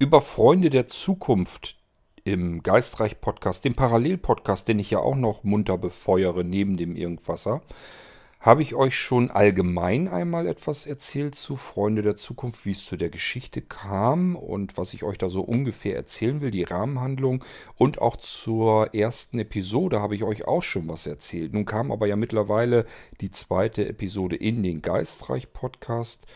über 0.00 0.22
Freunde 0.22 0.70
der 0.70 0.86
Zukunft 0.86 1.76
im 2.24 2.62
Geistreich-Podcast, 2.62 3.66
dem 3.66 3.74
Parallel-Podcast, 3.74 4.66
den 4.66 4.78
ich 4.78 4.90
ja 4.90 4.98
auch 4.98 5.14
noch 5.14 5.44
munter 5.44 5.76
befeuere 5.76 6.42
neben 6.42 6.78
dem 6.78 6.96
Irgendwasser, 6.96 7.60
habe 8.40 8.62
ich 8.62 8.74
euch 8.74 8.98
schon 8.98 9.30
allgemein 9.30 10.08
einmal 10.08 10.46
etwas 10.46 10.86
erzählt 10.86 11.34
zu 11.34 11.56
Freunde 11.56 12.00
der 12.00 12.16
Zukunft, 12.16 12.64
wie 12.64 12.70
es 12.70 12.86
zu 12.86 12.96
der 12.96 13.10
Geschichte 13.10 13.60
kam 13.60 14.36
und 14.36 14.78
was 14.78 14.94
ich 14.94 15.02
euch 15.02 15.18
da 15.18 15.28
so 15.28 15.42
ungefähr 15.42 15.96
erzählen 15.96 16.40
will, 16.40 16.50
die 16.50 16.64
Rahmenhandlung. 16.64 17.44
Und 17.76 18.00
auch 18.00 18.16
zur 18.16 18.94
ersten 18.94 19.38
Episode 19.38 20.00
habe 20.00 20.14
ich 20.14 20.22
euch 20.22 20.48
auch 20.48 20.62
schon 20.62 20.88
was 20.88 21.06
erzählt. 21.06 21.52
Nun 21.52 21.66
kam 21.66 21.92
aber 21.92 22.06
ja 22.06 22.16
mittlerweile 22.16 22.86
die 23.20 23.30
zweite 23.30 23.86
Episode 23.86 24.36
in 24.36 24.62
den 24.62 24.80
Geistreich-Podcast. 24.80 26.26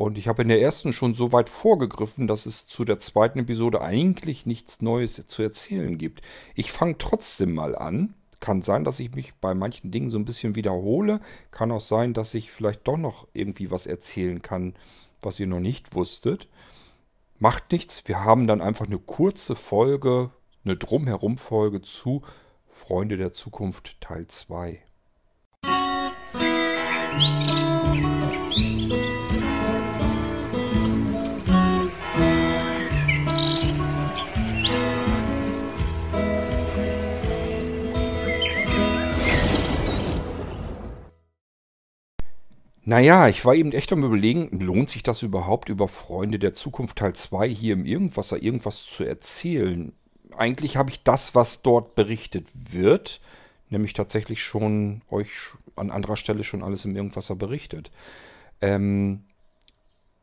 Und 0.00 0.16
ich 0.16 0.28
habe 0.28 0.40
in 0.40 0.48
der 0.48 0.62
ersten 0.62 0.94
schon 0.94 1.14
so 1.14 1.30
weit 1.30 1.50
vorgegriffen, 1.50 2.26
dass 2.26 2.46
es 2.46 2.66
zu 2.66 2.86
der 2.86 2.98
zweiten 3.00 3.40
Episode 3.40 3.82
eigentlich 3.82 4.46
nichts 4.46 4.80
Neues 4.80 5.26
zu 5.26 5.42
erzählen 5.42 5.98
gibt. 5.98 6.22
Ich 6.54 6.72
fange 6.72 6.96
trotzdem 6.96 7.52
mal 7.52 7.76
an. 7.76 8.14
Kann 8.40 8.62
sein, 8.62 8.82
dass 8.82 8.98
ich 8.98 9.14
mich 9.14 9.34
bei 9.34 9.52
manchen 9.52 9.90
Dingen 9.90 10.08
so 10.08 10.18
ein 10.18 10.24
bisschen 10.24 10.54
wiederhole. 10.54 11.20
Kann 11.50 11.70
auch 11.70 11.82
sein, 11.82 12.14
dass 12.14 12.32
ich 12.32 12.50
vielleicht 12.50 12.88
doch 12.88 12.96
noch 12.96 13.28
irgendwie 13.34 13.70
was 13.70 13.86
erzählen 13.86 14.40
kann, 14.40 14.72
was 15.20 15.38
ihr 15.38 15.46
noch 15.46 15.60
nicht 15.60 15.94
wusstet. 15.94 16.48
Macht 17.38 17.70
nichts. 17.70 18.08
Wir 18.08 18.24
haben 18.24 18.46
dann 18.46 18.62
einfach 18.62 18.86
eine 18.86 18.98
kurze 18.98 19.54
Folge, 19.54 20.30
eine 20.64 20.76
Drumherum-Folge 20.76 21.82
zu 21.82 22.22
Freunde 22.70 23.18
der 23.18 23.32
Zukunft 23.32 24.00
Teil 24.00 24.26
2. 24.26 24.80
Naja, 42.90 43.28
ich 43.28 43.44
war 43.44 43.54
eben 43.54 43.70
echt 43.70 43.92
am 43.92 44.02
überlegen, 44.02 44.58
lohnt 44.58 44.90
sich 44.90 45.04
das 45.04 45.22
überhaupt 45.22 45.68
über 45.68 45.86
Freunde 45.86 46.40
der 46.40 46.54
Zukunft 46.54 46.98
Teil 46.98 47.12
2 47.12 47.48
hier 47.48 47.74
im 47.74 47.84
Irgendwasser 47.84 48.42
irgendwas 48.42 48.84
zu 48.84 49.04
erzählen? 49.04 49.92
Eigentlich 50.36 50.76
habe 50.76 50.90
ich 50.90 51.04
das, 51.04 51.36
was 51.36 51.62
dort 51.62 51.94
berichtet 51.94 52.48
wird, 52.52 53.20
nämlich 53.68 53.92
tatsächlich 53.92 54.42
schon 54.42 55.02
euch 55.08 55.30
an 55.76 55.92
anderer 55.92 56.16
Stelle 56.16 56.42
schon 56.42 56.64
alles 56.64 56.84
im 56.84 56.96
Irgendwasser 56.96 57.36
berichtet. 57.36 57.92
Ähm, 58.60 59.22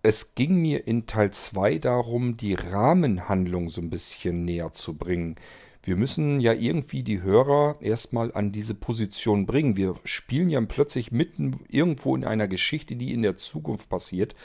es 0.03 0.35
ging 0.35 0.57
mir 0.57 0.87
in 0.87 1.07
Teil 1.07 1.31
2 1.31 1.79
darum, 1.79 2.35
die 2.35 2.55
Rahmenhandlung 2.55 3.69
so 3.69 3.79
ein 3.79 3.89
bisschen 3.89 4.43
näher 4.43 4.73
zu 4.73 4.97
bringen. 4.97 5.37
Wir 5.87 5.95
müssen 5.95 6.41
ja 6.41 6.51
irgendwie 6.51 7.01
die 7.01 7.21
Hörer 7.21 7.77
erstmal 7.79 8.33
an 8.33 8.51
diese 8.51 8.75
Position 8.75 9.45
bringen. 9.45 9.77
Wir 9.77 9.95
spielen 10.03 10.49
ja 10.49 10.59
plötzlich 10.59 11.13
mitten 11.13 11.61
irgendwo 11.69 12.13
in 12.13 12.25
einer 12.25 12.49
Geschichte, 12.49 12.97
die 12.97 13.13
in 13.13 13.21
der 13.21 13.37
Zukunft 13.37 13.87
passiert. 13.87 14.35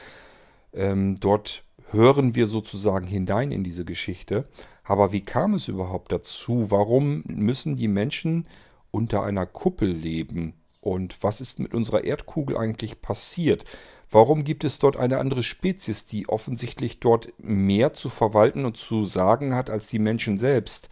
Ähm, 0.72 1.16
dort 1.16 1.64
hören 1.90 2.36
wir 2.36 2.46
sozusagen 2.46 3.08
hinein 3.08 3.50
in 3.50 3.64
diese 3.64 3.84
Geschichte. 3.84 4.46
Aber 4.84 5.10
wie 5.10 5.22
kam 5.22 5.54
es 5.54 5.66
überhaupt 5.66 6.12
dazu? 6.12 6.70
Warum 6.70 7.24
müssen 7.26 7.74
die 7.74 7.88
Menschen 7.88 8.46
unter 8.92 9.24
einer 9.24 9.44
Kuppel 9.44 9.90
leben? 9.90 10.54
Und 10.80 11.24
was 11.24 11.40
ist 11.40 11.58
mit 11.58 11.74
unserer 11.74 12.04
Erdkugel 12.04 12.56
eigentlich 12.56 13.02
passiert? 13.02 13.64
Warum 14.12 14.44
gibt 14.44 14.62
es 14.62 14.78
dort 14.78 14.96
eine 14.96 15.18
andere 15.18 15.42
Spezies, 15.42 16.06
die 16.06 16.28
offensichtlich 16.28 17.00
dort 17.00 17.32
mehr 17.38 17.94
zu 17.94 18.10
verwalten 18.10 18.64
und 18.64 18.76
zu 18.76 19.04
sagen 19.04 19.56
hat 19.56 19.70
als 19.70 19.88
die 19.88 19.98
Menschen 19.98 20.38
selbst? 20.38 20.88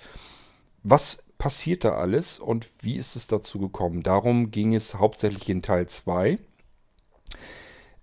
Was 0.83 1.23
passiert 1.39 1.85
da 1.85 1.95
alles 1.95 2.39
und 2.39 2.69
wie 2.83 2.97
ist 2.97 3.17
es 3.17 3.27
dazu 3.27 3.59
gekommen? 3.59 4.03
Darum 4.03 4.51
ging 4.51 4.75
es 4.75 4.95
hauptsächlich 4.95 5.49
in 5.49 5.63
Teil 5.63 5.87
2. 5.87 6.39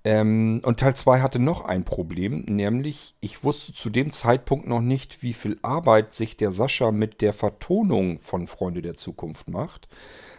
Ähm, 0.04 0.62
und 0.64 0.80
Teil 0.80 0.96
2 0.96 1.20
hatte 1.20 1.40
noch 1.40 1.66
ein 1.66 1.84
Problem, 1.84 2.46
nämlich 2.48 3.16
ich 3.20 3.44
wusste 3.44 3.74
zu 3.74 3.90
dem 3.90 4.12
Zeitpunkt 4.12 4.68
noch 4.68 4.82
nicht, 4.82 5.22
wie 5.22 5.34
viel 5.34 5.58
Arbeit 5.62 6.14
sich 6.14 6.38
der 6.38 6.52
Sascha 6.52 6.92
mit 6.92 7.22
der 7.22 7.34
Vertonung 7.34 8.20
von 8.22 8.48
Freunde 8.48 8.82
der 8.82 8.96
Zukunft 8.96 9.50
macht. 9.50 9.88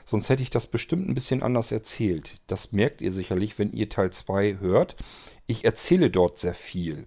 Sonst 0.04 0.31
hätte 0.31 0.43
ich 0.43 0.48
das 0.48 0.69
bestimmt 0.69 1.06
ein 1.06 1.15
bisschen 1.15 1.43
anders 1.43 1.71
erzählt. 1.71 2.41
Das 2.47 2.72
merkt 2.72 3.03
ihr 3.03 3.12
sicherlich, 3.12 3.59
wenn 3.59 3.71
ihr 3.71 3.91
Teil 3.91 4.10
2 4.10 4.56
hört. 4.59 4.97
Ich 5.47 5.66
erzähle 5.66 6.09
dort 6.09 6.38
sehr 6.38 6.54
viel. 6.54 7.06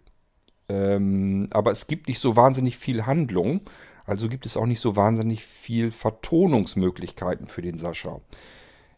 Ähm, 0.70 1.48
aber 1.50 1.72
es 1.72 1.88
gibt 1.88 2.08
nicht 2.08 2.20
so 2.20 2.36
wahnsinnig 2.36 2.78
viel 2.78 3.08
Handlung. 3.08 3.62
Also 4.12 4.28
gibt 4.28 4.46
es 4.46 4.58
auch 4.58 4.66
nicht 4.66 4.82
so 4.82 4.98
wahnsinnig 4.98 5.46
viel 5.46 5.90
Vertonungsmöglichkeiten 5.90 7.48
für 7.48 7.62
den 7.62 7.78
Sascha. 7.78 8.20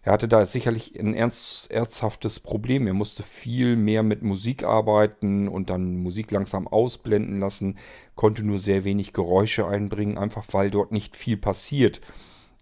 Er 0.01 0.11
hatte 0.11 0.27
da 0.27 0.43
sicherlich 0.47 0.99
ein 0.99 1.13
ernst, 1.13 1.69
ernsthaftes 1.69 2.39
Problem. 2.39 2.87
Er 2.87 2.95
musste 2.95 3.21
viel 3.21 3.75
mehr 3.75 4.01
mit 4.01 4.23
Musik 4.23 4.63
arbeiten 4.63 5.47
und 5.47 5.69
dann 5.69 5.97
Musik 5.97 6.31
langsam 6.31 6.67
ausblenden 6.67 7.39
lassen, 7.39 7.77
konnte 8.15 8.41
nur 8.41 8.57
sehr 8.57 8.85
wenig 8.85 9.13
Geräusche 9.13 9.67
einbringen, 9.67 10.17
einfach 10.17 10.47
weil 10.49 10.71
dort 10.71 10.91
nicht 10.91 11.15
viel 11.15 11.37
passiert. 11.37 12.01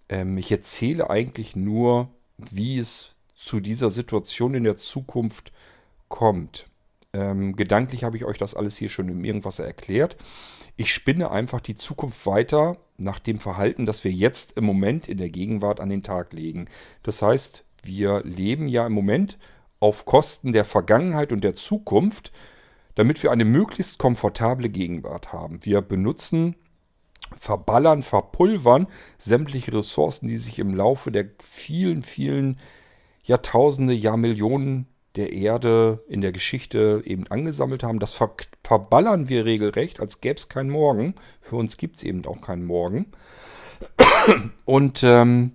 Ähm, 0.09 0.37
ich 0.37 0.51
erzähle 0.51 1.09
eigentlich 1.09 1.55
nur, 1.55 2.09
wie 2.37 2.79
es 2.79 3.15
zu 3.33 3.61
dieser 3.61 3.89
Situation 3.89 4.55
in 4.55 4.65
der 4.65 4.75
Zukunft 4.75 5.53
kommt. 6.09 6.65
Ähm, 7.13 7.55
gedanklich 7.55 8.03
habe 8.03 8.15
ich 8.15 8.25
euch 8.25 8.37
das 8.37 8.55
alles 8.55 8.77
hier 8.77 8.89
schon 8.89 9.09
im 9.09 9.23
Irgendwas 9.23 9.59
erklärt. 9.59 10.17
Ich 10.77 10.93
spinne 10.93 11.31
einfach 11.31 11.59
die 11.59 11.75
Zukunft 11.75 12.25
weiter 12.25 12.77
nach 12.97 13.19
dem 13.19 13.39
Verhalten, 13.39 13.85
das 13.85 14.03
wir 14.03 14.11
jetzt 14.11 14.57
im 14.57 14.63
Moment 14.63 15.07
in 15.07 15.17
der 15.17 15.29
Gegenwart 15.29 15.79
an 15.79 15.89
den 15.89 16.03
Tag 16.03 16.33
legen. 16.33 16.67
Das 17.03 17.21
heißt, 17.21 17.65
wir 17.83 18.23
leben 18.23 18.67
ja 18.67 18.85
im 18.85 18.93
Moment 18.93 19.37
auf 19.79 20.05
Kosten 20.05 20.53
der 20.53 20.65
Vergangenheit 20.65 21.31
und 21.31 21.43
der 21.43 21.55
Zukunft, 21.55 22.31
damit 22.95 23.23
wir 23.23 23.31
eine 23.31 23.45
möglichst 23.45 23.97
komfortable 23.97 24.69
Gegenwart 24.69 25.33
haben. 25.33 25.65
Wir 25.65 25.81
benutzen, 25.81 26.55
verballern, 27.35 28.03
verpulvern 28.03 28.87
sämtliche 29.17 29.73
Ressourcen, 29.73 30.27
die 30.27 30.37
sich 30.37 30.59
im 30.59 30.75
Laufe 30.75 31.11
der 31.11 31.25
vielen, 31.41 32.03
vielen 32.03 32.59
Jahrtausende, 33.23 33.93
Jahrmillionen 33.93 34.87
der 35.15 35.33
Erde 35.33 36.03
in 36.07 36.21
der 36.21 36.31
Geschichte 36.31 37.01
eben 37.05 37.27
angesammelt 37.27 37.83
haben. 37.83 37.99
Das 37.99 38.13
ver 38.13 38.31
verballern 38.63 39.27
wir 39.27 39.45
regelrecht, 39.45 39.99
als 39.99 40.21
gäbe 40.21 40.37
es 40.37 40.47
keinen 40.47 40.69
Morgen. 40.69 41.15
Für 41.41 41.57
uns 41.57 41.77
gibt 41.77 41.97
es 41.97 42.03
eben 42.03 42.25
auch 42.25 42.41
keinen 42.41 42.65
Morgen. 42.65 43.07
Und 44.65 45.01
ähm, 45.03 45.53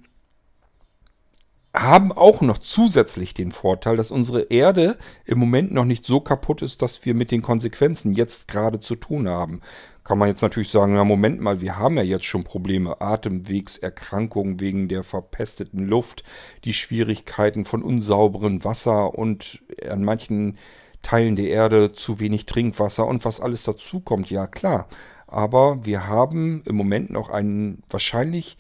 haben 1.77 2.11
auch 2.11 2.41
noch 2.41 2.59
zusätzlich 2.59 3.35
den 3.35 3.53
Vorteil, 3.53 3.97
dass 3.97 4.11
unsere 4.11 4.43
Erde 4.43 4.97
im 5.27 5.39
Moment 5.39 5.73
noch 5.73 5.85
nicht 5.85 6.07
so 6.07 6.21
kaputt 6.21 6.63
ist, 6.63 6.81
dass 6.81 7.05
wir 7.05 7.15
mit 7.15 7.31
den 7.31 7.43
Konsequenzen 7.43 8.13
jetzt 8.15 8.49
gerade 8.49 8.81
zu 8.81 8.97
tun 8.97 9.29
haben. 9.29 9.61
Kann 10.03 10.19
man 10.19 10.29
jetzt 10.29 10.41
natürlich 10.41 10.71
sagen, 10.71 10.95
na 10.95 11.05
Moment 11.05 11.41
mal, 11.41 11.61
wir 11.61 11.79
haben 11.79 11.97
ja 11.97 12.03
jetzt 12.03 12.25
schon 12.25 12.45
Probleme, 12.45 13.01
Atemwegserkrankungen 13.01 14.61
wegen 14.61 14.89
der 14.89 15.03
verpesteten 15.03 15.85
Luft, 15.87 16.25
die 16.65 16.73
Schwierigkeiten 16.73 17.65
von 17.65 17.83
unsauberem 17.83 18.65
Wasser 18.65 19.15
und 19.15 19.63
an 19.87 20.03
manchen 20.03 20.57
Teilen 21.03 21.37
der 21.37 21.49
Erde 21.49 21.93
zu 21.93 22.21
wenig 22.21 22.47
Trinkwasser 22.47 23.07
und 23.07 23.25
was 23.25 23.41
alles 23.41 23.65
dazu 23.65 24.01
kommt, 24.01 24.31
ja 24.31 24.47
klar. 24.47 24.89
Aber 25.27 25.85
wir 25.85 26.07
haben 26.07 26.63
im 26.65 26.77
Moment 26.77 27.11
noch 27.11 27.29
einen 27.29 27.83
wahrscheinlich 27.89 28.57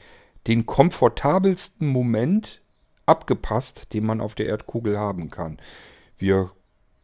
den 0.47 0.66
komfortabelsten 0.66 1.88
Moment 1.88 2.60
abgepasst, 3.06 3.93
den 3.94 4.05
man 4.05 4.21
auf 4.21 4.34
der 4.34 4.47
Erdkugel 4.47 4.99
haben 4.99 5.31
kann. 5.31 5.59
Wir 6.19 6.50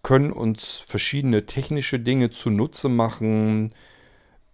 können 0.02 0.32
uns 0.32 0.78
verschiedene 0.86 1.46
technische 1.46 2.00
Dinge 2.00 2.30
zunutze 2.30 2.88
machen. 2.88 3.72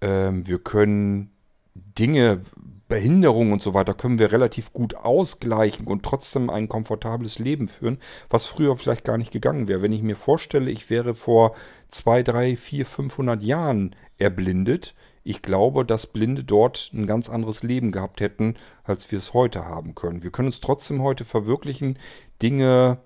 Ähm, 0.00 0.46
wir 0.46 0.58
können 0.58 1.30
Dinge, 1.74 2.42
Behinderungen 2.88 3.52
und 3.52 3.62
so 3.62 3.74
weiter, 3.74 3.92
können 3.92 4.18
wir 4.18 4.32
relativ 4.32 4.72
gut 4.72 4.94
ausgleichen 4.94 5.86
und 5.86 6.04
trotzdem 6.04 6.48
ein 6.48 6.68
komfortables 6.68 7.38
Leben 7.38 7.68
führen, 7.68 7.98
was 8.30 8.46
früher 8.46 8.76
vielleicht 8.76 9.04
gar 9.04 9.18
nicht 9.18 9.30
gegangen 9.30 9.68
wäre. 9.68 9.82
Wenn 9.82 9.92
ich 9.92 10.02
mir 10.02 10.16
vorstelle, 10.16 10.70
ich 10.70 10.88
wäre 10.88 11.14
vor 11.14 11.54
2, 11.88 12.22
3, 12.22 12.56
4, 12.56 12.86
500 12.86 13.42
Jahren 13.42 13.94
erblindet, 14.16 14.94
ich 15.28 15.42
glaube, 15.42 15.84
dass 15.84 16.06
Blinde 16.06 16.42
dort 16.42 16.90
ein 16.94 17.06
ganz 17.06 17.28
anderes 17.28 17.62
Leben 17.62 17.92
gehabt 17.92 18.22
hätten, 18.22 18.54
als 18.84 19.10
wir 19.10 19.18
es 19.18 19.34
heute 19.34 19.66
haben 19.66 19.94
können. 19.94 20.22
Wir 20.22 20.30
können 20.30 20.48
uns 20.48 20.60
trotzdem 20.60 21.02
heute 21.02 21.26
verwirklichen, 21.26 21.98
Dinge, 22.40 22.96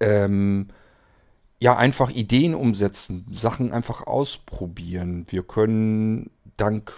ähm, 0.00 0.70
ja, 1.60 1.76
einfach 1.76 2.10
Ideen 2.10 2.56
umsetzen, 2.56 3.26
Sachen 3.30 3.70
einfach 3.70 4.04
ausprobieren. 4.08 5.24
Wir 5.28 5.44
können 5.44 6.30
dank 6.56 6.92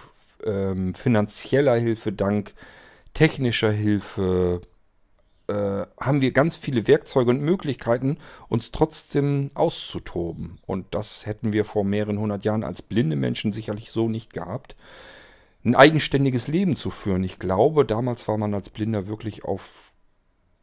ähm, 0.45 0.95
finanzieller 0.95 1.77
Hilfe, 1.77 2.11
dank 2.11 2.55
technischer 3.13 3.71
Hilfe, 3.71 4.63
äh, 5.49 5.87
haben 6.01 6.21
wir 6.21 6.33
ganz 6.33 6.57
viele 6.57 6.87
Werkzeuge 6.89 7.31
und 7.31 7.41
Möglichkeiten, 7.41 8.19
uns 8.49 8.73
trotzdem 8.73 9.51
auszutoben. 9.55 10.59
Und 10.67 10.87
das 10.95 11.27
hätten 11.27 11.53
wir 11.53 11.65
vor 11.65 11.85
mehreren 11.85 12.19
hundert 12.19 12.45
Jahren 12.45 12.65
als 12.65 12.83
blinde 12.83 13.17
Menschen 13.17 13.53
sicherlich 13.53 13.91
so 13.91 14.09
nicht 14.09 14.33
gehabt. 14.33 14.77
Ein 15.65 15.75
eigenständiges 15.75 16.49
Leben 16.49 16.77
zu 16.77 16.91
führen. 16.91 17.25
Ich 17.25 17.39
glaube, 17.39 17.85
damals 17.85 18.27
war 18.29 18.39
man 18.39 18.55
als 18.55 18.71
Blinder 18.71 19.09
wirklich 19.09 19.45
auf 19.45 19.93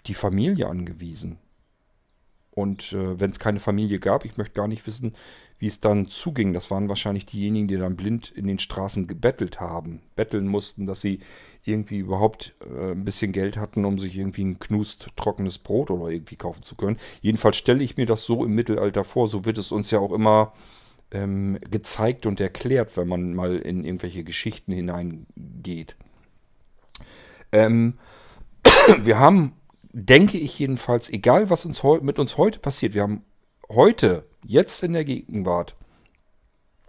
die 0.06 0.14
Familie 0.14 0.68
angewiesen. 0.68 1.40
Und 2.56 2.94
äh, 2.94 3.20
wenn 3.20 3.32
es 3.32 3.40
keine 3.40 3.60
Familie 3.60 4.00
gab, 4.00 4.26
ich 4.26 4.38
möchte 4.38 4.54
gar 4.54 4.68
nicht 4.68 4.86
wissen, 4.86 5.14
wie 5.58 5.68
es 5.68 5.80
dann 5.80 6.08
zuging. 6.08 6.54
Das 6.54 6.70
waren 6.70 6.88
wahrscheinlich 6.88 7.26
diejenigen, 7.26 7.68
die 7.68 7.78
dann 7.78 7.96
blind 7.96 8.30
in 8.30 8.46
den 8.46 8.60
Straßen 8.60 9.08
gebettelt 9.08 9.60
haben. 9.60 10.02
Betteln 10.16 10.48
mussten, 10.48 10.86
dass 10.86 11.02
sie 11.02 11.20
irgendwie 11.64 11.98
überhaupt 11.98 12.54
äh, 12.62 12.92
ein 12.92 13.06
bisschen 13.06 13.32
Geld 13.32 13.58
hatten, 13.58 13.86
um 13.86 13.98
sich 13.98 14.18
irgendwie 14.18 14.44
ein 14.44 14.60
knust 14.60 15.08
trockenes 15.16 15.58
Brot 15.58 15.90
oder 15.90 16.12
irgendwie 16.12 16.36
kaufen 16.36 16.62
zu 16.62 16.76
können. 16.76 16.98
Jedenfalls 17.22 17.58
stelle 17.58 17.84
ich 17.84 17.98
mir 17.98 18.06
das 18.06 18.24
so 18.24 18.46
im 18.46 18.54
Mittelalter 18.54 19.04
vor. 19.04 19.28
So 19.28 19.46
wird 19.46 19.58
es 19.58 19.72
uns 19.72 19.90
ja 19.90 20.00
auch 20.00 20.12
immer 20.12 20.54
ähm, 21.12 21.58
gezeigt 21.72 22.26
und 22.28 22.40
erklärt, 22.40 22.98
wenn 22.98 23.08
man 23.08 23.34
mal 23.34 23.56
in 23.56 23.84
irgendwelche 23.84 24.24
Geschichten 24.24 24.74
hineingeht. 24.74 25.96
Ähm, 27.52 27.98
wir 29.00 29.18
haben 29.18 29.54
denke 29.94 30.38
ich 30.38 30.60
jedenfalls, 30.60 31.10
egal 31.10 31.50
was 31.50 31.66
uns 31.66 31.84
mit 32.02 32.20
uns 32.20 32.38
heute 32.38 32.60
passiert, 32.60 32.94
wir 32.96 33.04
haben 33.04 33.24
heute, 33.70 34.28
jetzt 34.44 34.84
in 34.84 34.94
der 34.94 35.06
Gegenwart, 35.06 35.76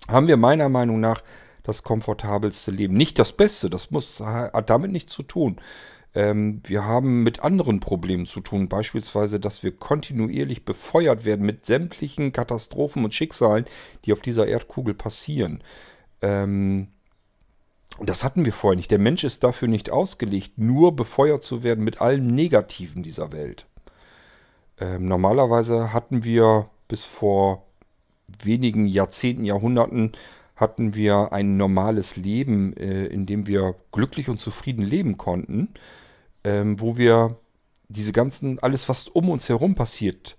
haben 0.09 0.27
wir 0.27 0.37
meiner 0.37 0.69
Meinung 0.69 1.01
nach 1.01 1.23
das 1.63 1.83
komfortabelste 1.83 2.71
Leben. 2.71 2.97
Nicht 2.97 3.19
das 3.19 3.33
Beste, 3.33 3.71
das 3.71 3.91
muss, 3.91 4.21
hat 4.21 4.69
damit 4.69 4.91
nichts 4.91 5.13
zu 5.13 5.23
tun. 5.23 5.61
Ähm, 6.15 6.61
wir 6.65 6.85
haben 6.85 7.23
mit 7.23 7.41
anderen 7.41 7.81
Problemen 7.81 8.27
zu 8.27 8.41
tun, 8.41 8.69
beispielsweise, 8.69 9.41
dass 9.41 9.63
wir 9.63 9.73
kontinuierlich 9.77 10.65
befeuert 10.65 11.25
werden 11.25 11.45
mit 11.45 11.67
sämtlichen 11.67 12.33
Katastrophen 12.33 13.05
und 13.05 13.15
Schicksalen, 13.15 13.65
die 14.05 14.13
auf 14.13 14.21
dieser 14.21 14.47
Erdkugel 14.47 14.95
passieren. 14.95 15.63
Ähm, 16.23 16.89
das 18.01 18.25
hatten 18.25 18.45
wir 18.45 18.53
vorher 18.53 18.77
nicht. 18.77 18.91
Der 18.91 18.99
Mensch 18.99 19.25
ist 19.25 19.45
dafür 19.45 19.69
nicht 19.69 19.91
ausgelegt, 19.91 20.59
nur 20.59 20.97
befeuert 20.97 21.45
zu 21.45 21.63
werden 21.63 21.85
mit 21.85 22.01
allem 22.01 22.27
Negativen 22.27 23.03
dieser 23.03 23.33
Welt. 23.33 23.67
Ähm, 24.81 25.07
normalerweise 25.07 25.93
hatten 25.93 26.25
wir 26.25 26.69
bis 26.89 27.05
vor 27.05 27.67
wenigen 28.43 28.87
Jahrzehnten, 28.87 29.45
Jahrhunderten, 29.45 30.13
hatten 30.57 30.95
wir 30.95 31.33
ein 31.33 31.57
normales 31.57 32.17
Leben, 32.17 32.77
äh, 32.77 33.07
in 33.07 33.27
dem 33.27 33.47
wir 33.47 33.77
glücklich 33.93 34.29
und 34.29 34.41
zufrieden 34.41 34.83
leben 34.83 35.17
konnten, 35.17 35.69
ähm, 36.43 36.81
wo 36.81 36.97
wir 36.97 37.37
diese 37.89 38.13
ganzen, 38.13 38.59
alles 38.61 38.89
was 38.89 39.09
um 39.09 39.31
uns 39.31 39.49
herum 39.49 39.75
passiert, 39.75 40.37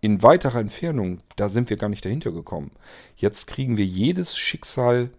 in 0.00 0.22
weiterer 0.22 0.60
Entfernung, 0.60 1.18
da 1.36 1.48
sind 1.48 1.70
wir 1.70 1.78
gar 1.78 1.88
nicht 1.88 2.04
dahinter 2.04 2.30
gekommen. 2.30 2.72
Jetzt 3.16 3.46
kriegen 3.46 3.78
wir 3.78 3.86
jedes 3.86 4.36
Schicksal 4.36 5.10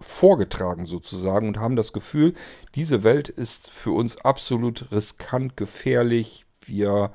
vorgetragen 0.00 0.86
sozusagen 0.86 1.48
und 1.48 1.58
haben 1.58 1.76
das 1.76 1.92
Gefühl, 1.92 2.34
diese 2.74 3.02
Welt 3.04 3.28
ist 3.28 3.70
für 3.70 3.90
uns 3.90 4.18
absolut 4.18 4.92
riskant, 4.92 5.56
gefährlich. 5.56 6.46
Wir 6.64 7.10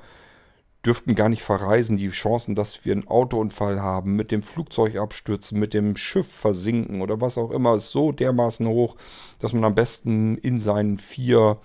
dürften 0.84 1.14
gar 1.14 1.28
nicht 1.28 1.42
verreisen. 1.42 1.96
Die 1.96 2.10
Chancen, 2.10 2.54
dass 2.54 2.84
wir 2.84 2.92
einen 2.92 3.08
Autounfall 3.08 3.80
haben, 3.80 4.16
mit 4.16 4.30
dem 4.30 4.42
Flugzeug 4.42 4.96
abstürzen, 4.96 5.58
mit 5.58 5.72
dem 5.72 5.96
Schiff 5.96 6.28
versinken 6.28 7.00
oder 7.00 7.20
was 7.20 7.38
auch 7.38 7.50
immer, 7.50 7.74
ist 7.74 7.90
so 7.90 8.12
dermaßen 8.12 8.66
hoch, 8.66 8.96
dass 9.40 9.52
man 9.52 9.64
am 9.64 9.74
besten 9.74 10.36
in 10.36 10.60
seinen 10.60 10.98
vier 10.98 11.58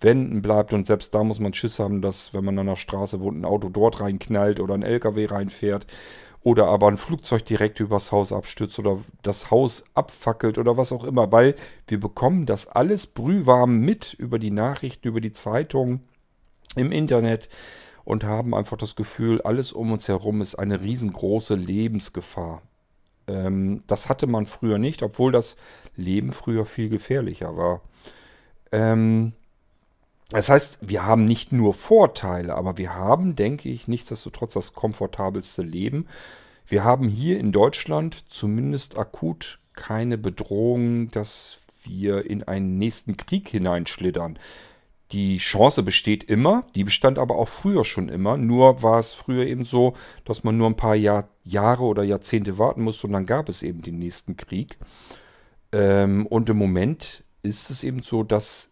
Wänden 0.00 0.42
bleibt 0.42 0.72
und 0.72 0.86
selbst 0.86 1.14
da 1.14 1.22
muss 1.22 1.38
man 1.38 1.54
Schiss 1.54 1.78
haben, 1.78 2.02
dass 2.02 2.34
wenn 2.34 2.44
man 2.44 2.58
an 2.58 2.66
der 2.66 2.76
Straße 2.76 3.20
wohnt, 3.20 3.38
ein 3.38 3.44
Auto 3.44 3.68
dort 3.68 4.00
reinknallt 4.00 4.60
oder 4.60 4.74
ein 4.74 4.82
LKW 4.82 5.26
reinfährt 5.26 5.86
oder 6.44 6.66
aber 6.66 6.88
ein 6.88 6.98
Flugzeug 6.98 7.44
direkt 7.46 7.80
übers 7.80 8.12
Haus 8.12 8.32
abstürzt 8.32 8.78
oder 8.78 8.98
das 9.22 9.50
Haus 9.50 9.84
abfackelt 9.94 10.58
oder 10.58 10.76
was 10.76 10.92
auch 10.92 11.04
immer, 11.04 11.32
weil 11.32 11.54
wir 11.88 11.98
bekommen 11.98 12.44
das 12.46 12.68
alles 12.68 13.06
brühwarm 13.06 13.80
mit 13.80 14.12
über 14.12 14.38
die 14.38 14.50
Nachrichten, 14.50 15.08
über 15.08 15.22
die 15.22 15.32
Zeitung, 15.32 16.00
im 16.76 16.92
Internet 16.92 17.48
und 18.04 18.24
haben 18.24 18.54
einfach 18.54 18.76
das 18.76 18.94
Gefühl, 18.94 19.40
alles 19.40 19.72
um 19.72 19.92
uns 19.92 20.06
herum 20.06 20.42
ist 20.42 20.56
eine 20.56 20.82
riesengroße 20.82 21.54
Lebensgefahr. 21.54 22.62
Ähm, 23.26 23.80
das 23.86 24.10
hatte 24.10 24.26
man 24.26 24.44
früher 24.44 24.78
nicht, 24.78 25.02
obwohl 25.02 25.32
das 25.32 25.56
Leben 25.96 26.32
früher 26.32 26.66
viel 26.66 26.90
gefährlicher 26.90 27.56
war. 27.56 27.80
Ähm, 28.70 29.32
das 30.30 30.48
heißt, 30.48 30.78
wir 30.80 31.04
haben 31.04 31.24
nicht 31.24 31.52
nur 31.52 31.74
Vorteile, 31.74 32.54
aber 32.54 32.78
wir 32.78 32.94
haben, 32.94 33.36
denke 33.36 33.68
ich, 33.68 33.88
nichtsdestotrotz 33.88 34.54
das 34.54 34.72
komfortabelste 34.72 35.62
Leben. 35.62 36.06
Wir 36.66 36.82
haben 36.82 37.08
hier 37.08 37.38
in 37.38 37.52
Deutschland 37.52 38.24
zumindest 38.28 38.98
akut 38.98 39.58
keine 39.74 40.16
Bedrohung, 40.16 41.10
dass 41.10 41.58
wir 41.82 42.28
in 42.28 42.42
einen 42.42 42.78
nächsten 42.78 43.16
Krieg 43.16 43.48
hineinschlittern. 43.48 44.38
Die 45.12 45.38
Chance 45.38 45.82
besteht 45.82 46.24
immer, 46.24 46.66
die 46.74 46.84
bestand 46.84 47.18
aber 47.18 47.36
auch 47.36 47.48
früher 47.48 47.84
schon 47.84 48.08
immer. 48.08 48.36
Nur 48.36 48.82
war 48.82 48.98
es 48.98 49.12
früher 49.12 49.46
eben 49.46 49.64
so, 49.64 49.94
dass 50.24 50.42
man 50.42 50.56
nur 50.56 50.68
ein 50.68 50.76
paar 50.76 50.96
Jahr, 50.96 51.28
Jahre 51.44 51.84
oder 51.84 52.02
Jahrzehnte 52.02 52.58
warten 52.58 52.82
musste 52.82 53.06
und 53.06 53.12
dann 53.12 53.26
gab 53.26 53.48
es 53.48 53.62
eben 53.62 53.82
den 53.82 53.98
nächsten 53.98 54.36
Krieg. 54.36 54.78
Ähm, 55.72 56.26
und 56.26 56.48
im 56.48 56.56
Moment 56.56 57.22
ist 57.42 57.70
es 57.70 57.84
eben 57.84 58.02
so, 58.02 58.22
dass 58.22 58.70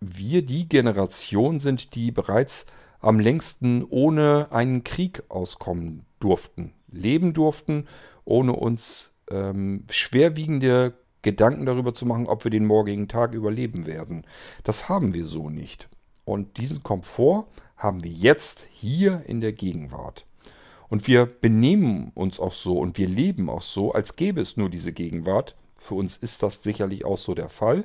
wir 0.00 0.42
die 0.42 0.68
Generation 0.68 1.60
sind, 1.60 1.94
die 1.94 2.10
bereits 2.10 2.66
am 3.00 3.20
längsten 3.20 3.84
ohne 3.88 4.48
einen 4.50 4.84
Krieg 4.84 5.22
auskommen 5.28 6.04
durften, 6.20 6.72
leben 6.90 7.32
durften, 7.32 7.86
ohne 8.24 8.52
uns 8.52 9.12
ähm, 9.30 9.84
schwerwiegende 9.90 10.94
Gedanken 11.22 11.66
darüber 11.66 11.94
zu 11.94 12.06
machen, 12.06 12.26
ob 12.26 12.44
wir 12.44 12.50
den 12.50 12.66
morgigen 12.66 13.08
Tag 13.08 13.34
überleben 13.34 13.86
werden. 13.86 14.24
Das 14.64 14.88
haben 14.88 15.14
wir 15.14 15.24
so 15.24 15.50
nicht. 15.50 15.88
Und 16.24 16.58
diesen 16.58 16.82
Komfort 16.82 17.46
haben 17.76 18.02
wir 18.04 18.10
jetzt 18.10 18.68
hier 18.70 19.22
in 19.26 19.40
der 19.40 19.52
Gegenwart. 19.52 20.26
Und 20.88 21.06
wir 21.06 21.26
benehmen 21.26 22.12
uns 22.14 22.40
auch 22.40 22.52
so 22.52 22.78
und 22.78 22.98
wir 22.98 23.08
leben 23.08 23.50
auch 23.50 23.62
so, 23.62 23.92
als 23.92 24.16
gäbe 24.16 24.40
es 24.40 24.56
nur 24.56 24.70
diese 24.70 24.92
Gegenwart. 24.92 25.54
Für 25.76 25.94
uns 25.94 26.16
ist 26.16 26.42
das 26.42 26.62
sicherlich 26.62 27.04
auch 27.04 27.18
so 27.18 27.34
der 27.34 27.48
Fall. 27.48 27.84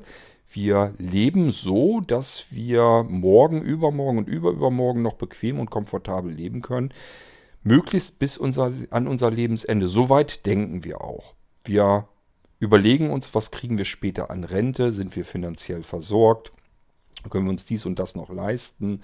Wir 0.55 0.93
leben 0.99 1.51
so, 1.51 1.99
dass 1.99 2.45
wir 2.51 3.03
morgen, 3.09 3.63
übermorgen 3.63 4.19
und 4.19 4.27
überübermorgen 4.27 5.01
noch 5.01 5.15
bequem 5.15 5.59
und 5.59 5.71
komfortabel 5.71 6.31
leben 6.31 6.61
können. 6.61 6.93
Möglichst 7.63 8.19
bis 8.19 8.37
unser, 8.37 8.71
an 8.91 9.07
unser 9.07 9.31
Lebensende. 9.31 9.87
Soweit 9.87 10.45
denken 10.45 10.83
wir 10.83 11.01
auch. 11.01 11.33
Wir 11.65 12.07
überlegen 12.59 13.09
uns, 13.09 13.33
was 13.33 13.49
kriegen 13.49 13.79
wir 13.79 13.85
später 13.85 14.29
an 14.29 14.43
Rente? 14.43 14.91
Sind 14.91 15.15
wir 15.15 15.25
finanziell 15.25 15.81
versorgt? 15.81 16.51
Können 17.31 17.45
wir 17.45 17.51
uns 17.51 17.65
dies 17.65 17.87
und 17.87 17.97
das 17.97 18.13
noch 18.13 18.29
leisten? 18.29 19.01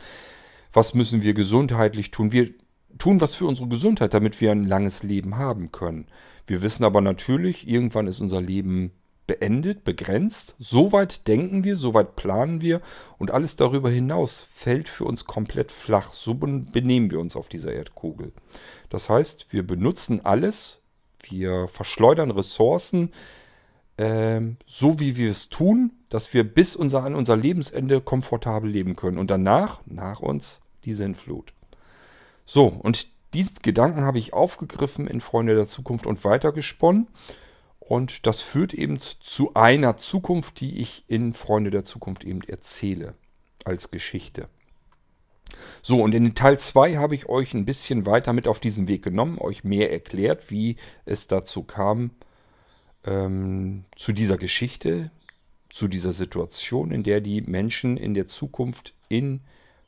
Was 0.72 0.94
müssen 0.94 1.24
wir 1.24 1.34
gesundheitlich 1.34 2.12
tun? 2.12 2.32
Wir 2.32 2.52
tun 3.00 3.22
was 3.22 3.34
für 3.34 3.46
unsere 3.46 3.68
Gesundheit, 3.68 4.14
damit 4.14 4.40
wir 4.40 4.52
ein 4.52 4.68
langes 4.68 5.02
Leben 5.02 5.38
haben 5.38 5.72
können. 5.72 6.08
Wir 6.46 6.62
wissen 6.62 6.84
aber 6.84 7.02
natürlich, 7.02 7.68
irgendwann 7.68 8.06
ist 8.06 8.20
unser 8.20 8.42
Leben 8.42 8.92
beendet, 9.30 9.84
begrenzt. 9.84 10.56
Soweit 10.58 11.28
denken 11.28 11.64
wir, 11.64 11.76
soweit 11.76 12.16
planen 12.16 12.62
wir 12.62 12.82
und 13.20 13.30
alles 13.30 13.56
darüber 13.56 13.92
hinaus 13.92 14.44
fällt 14.52 14.90
für 14.90 15.06
uns 15.06 15.26
komplett 15.26 15.72
flach. 15.72 16.14
So 16.14 16.34
benehmen 16.34 17.12
wir 17.12 17.20
uns 17.20 17.36
auf 17.36 17.48
dieser 17.48 17.72
Erdkugel. 17.72 18.34
Das 18.90 19.08
heißt, 19.08 19.54
wir 19.54 19.66
benutzen 19.66 20.26
alles, 20.26 20.82
wir 21.22 21.68
verschleudern 21.68 22.32
Ressourcen, 22.32 23.12
äh, 23.98 24.42
so 24.66 25.00
wie 25.00 25.16
wir 25.16 25.30
es 25.30 25.50
tun, 25.50 25.92
dass 26.10 26.34
wir 26.34 26.44
bis 26.44 26.76
unser, 26.76 27.04
an 27.04 27.14
unser 27.14 27.38
Lebensende 27.38 28.02
komfortabel 28.02 28.68
leben 28.68 28.96
können. 28.96 29.20
Und 29.20 29.30
danach, 29.30 29.82
nach 29.86 30.22
uns, 30.22 30.60
die 30.86 30.96
Sinnflut. 30.96 31.54
So, 32.48 32.66
und 32.66 33.08
diesen 33.36 33.58
Gedanken 33.62 34.02
habe 34.02 34.18
ich 34.18 34.34
aufgegriffen 34.34 35.06
in 35.06 35.22
Freunde 35.22 35.54
der 35.54 35.68
Zukunft 35.68 36.08
und 36.08 36.26
weitergesponnen. 36.26 37.06
Und 37.90 38.28
das 38.28 38.42
führt 38.42 38.76
eben 38.76 39.00
zu 39.02 39.56
einer 39.56 39.98
Zukunft, 39.98 40.62
die 40.62 40.78
ich 40.78 41.06
in 41.08 41.34
Freunde 41.34 41.72
der 41.72 41.84
Zukunft 41.84 42.24
eben 42.24 42.42
erzähle 42.44 43.16
als 43.66 43.90
Geschichte. 43.90 44.48
So, 45.82 46.00
und 46.04 46.14
in 46.14 46.36
Teil 46.36 46.60
2 46.60 46.98
habe 46.98 47.16
ich 47.16 47.30
euch 47.30 47.56
ein 47.56 47.66
bisschen 47.66 48.06
weiter 48.06 48.32
mit 48.32 48.48
auf 48.48 48.60
diesen 48.60 48.88
Weg 48.88 49.02
genommen, 49.02 49.40
euch 49.40 49.64
mehr 49.64 49.92
erklärt, 49.92 50.52
wie 50.52 50.76
es 51.06 51.26
dazu 51.26 51.64
kam, 51.64 52.12
ähm, 53.06 53.86
zu 53.96 54.14
dieser 54.14 54.38
Geschichte, 54.38 55.10
zu 55.72 55.88
dieser 55.88 56.14
Situation, 56.14 56.92
in 56.92 57.02
der 57.02 57.22
die 57.22 57.42
Menschen 57.42 57.98
in 57.98 58.14
der 58.14 58.28
Zukunft, 58.28 58.94
in 59.08 59.42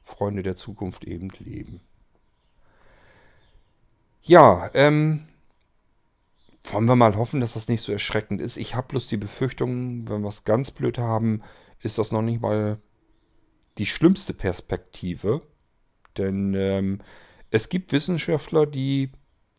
Freunde 0.03 0.41
der 0.41 0.55
Zukunft 0.55 1.03
eben 1.03 1.29
leben. 1.37 1.81
Ja, 4.23 4.71
ähm, 4.73 5.27
wollen 6.63 6.85
wir 6.85 6.95
mal 6.95 7.15
hoffen, 7.15 7.39
dass 7.39 7.53
das 7.53 7.67
nicht 7.67 7.81
so 7.81 7.91
erschreckend 7.91 8.41
ist. 8.41 8.57
Ich 8.57 8.75
habe 8.75 8.87
bloß 8.87 9.07
die 9.07 9.17
Befürchtung, 9.17 10.07
wenn 10.07 10.21
wir 10.21 10.29
es 10.29 10.43
ganz 10.43 10.71
blöd 10.71 10.97
haben, 10.97 11.41
ist 11.79 11.97
das 11.97 12.11
noch 12.11 12.21
nicht 12.21 12.41
mal 12.41 12.79
die 13.77 13.85
schlimmste 13.85 14.33
Perspektive. 14.33 15.41
Denn 16.17 16.53
ähm, 16.53 16.99
es 17.49 17.69
gibt 17.69 17.93
Wissenschaftler, 17.93 18.65
die 18.65 19.11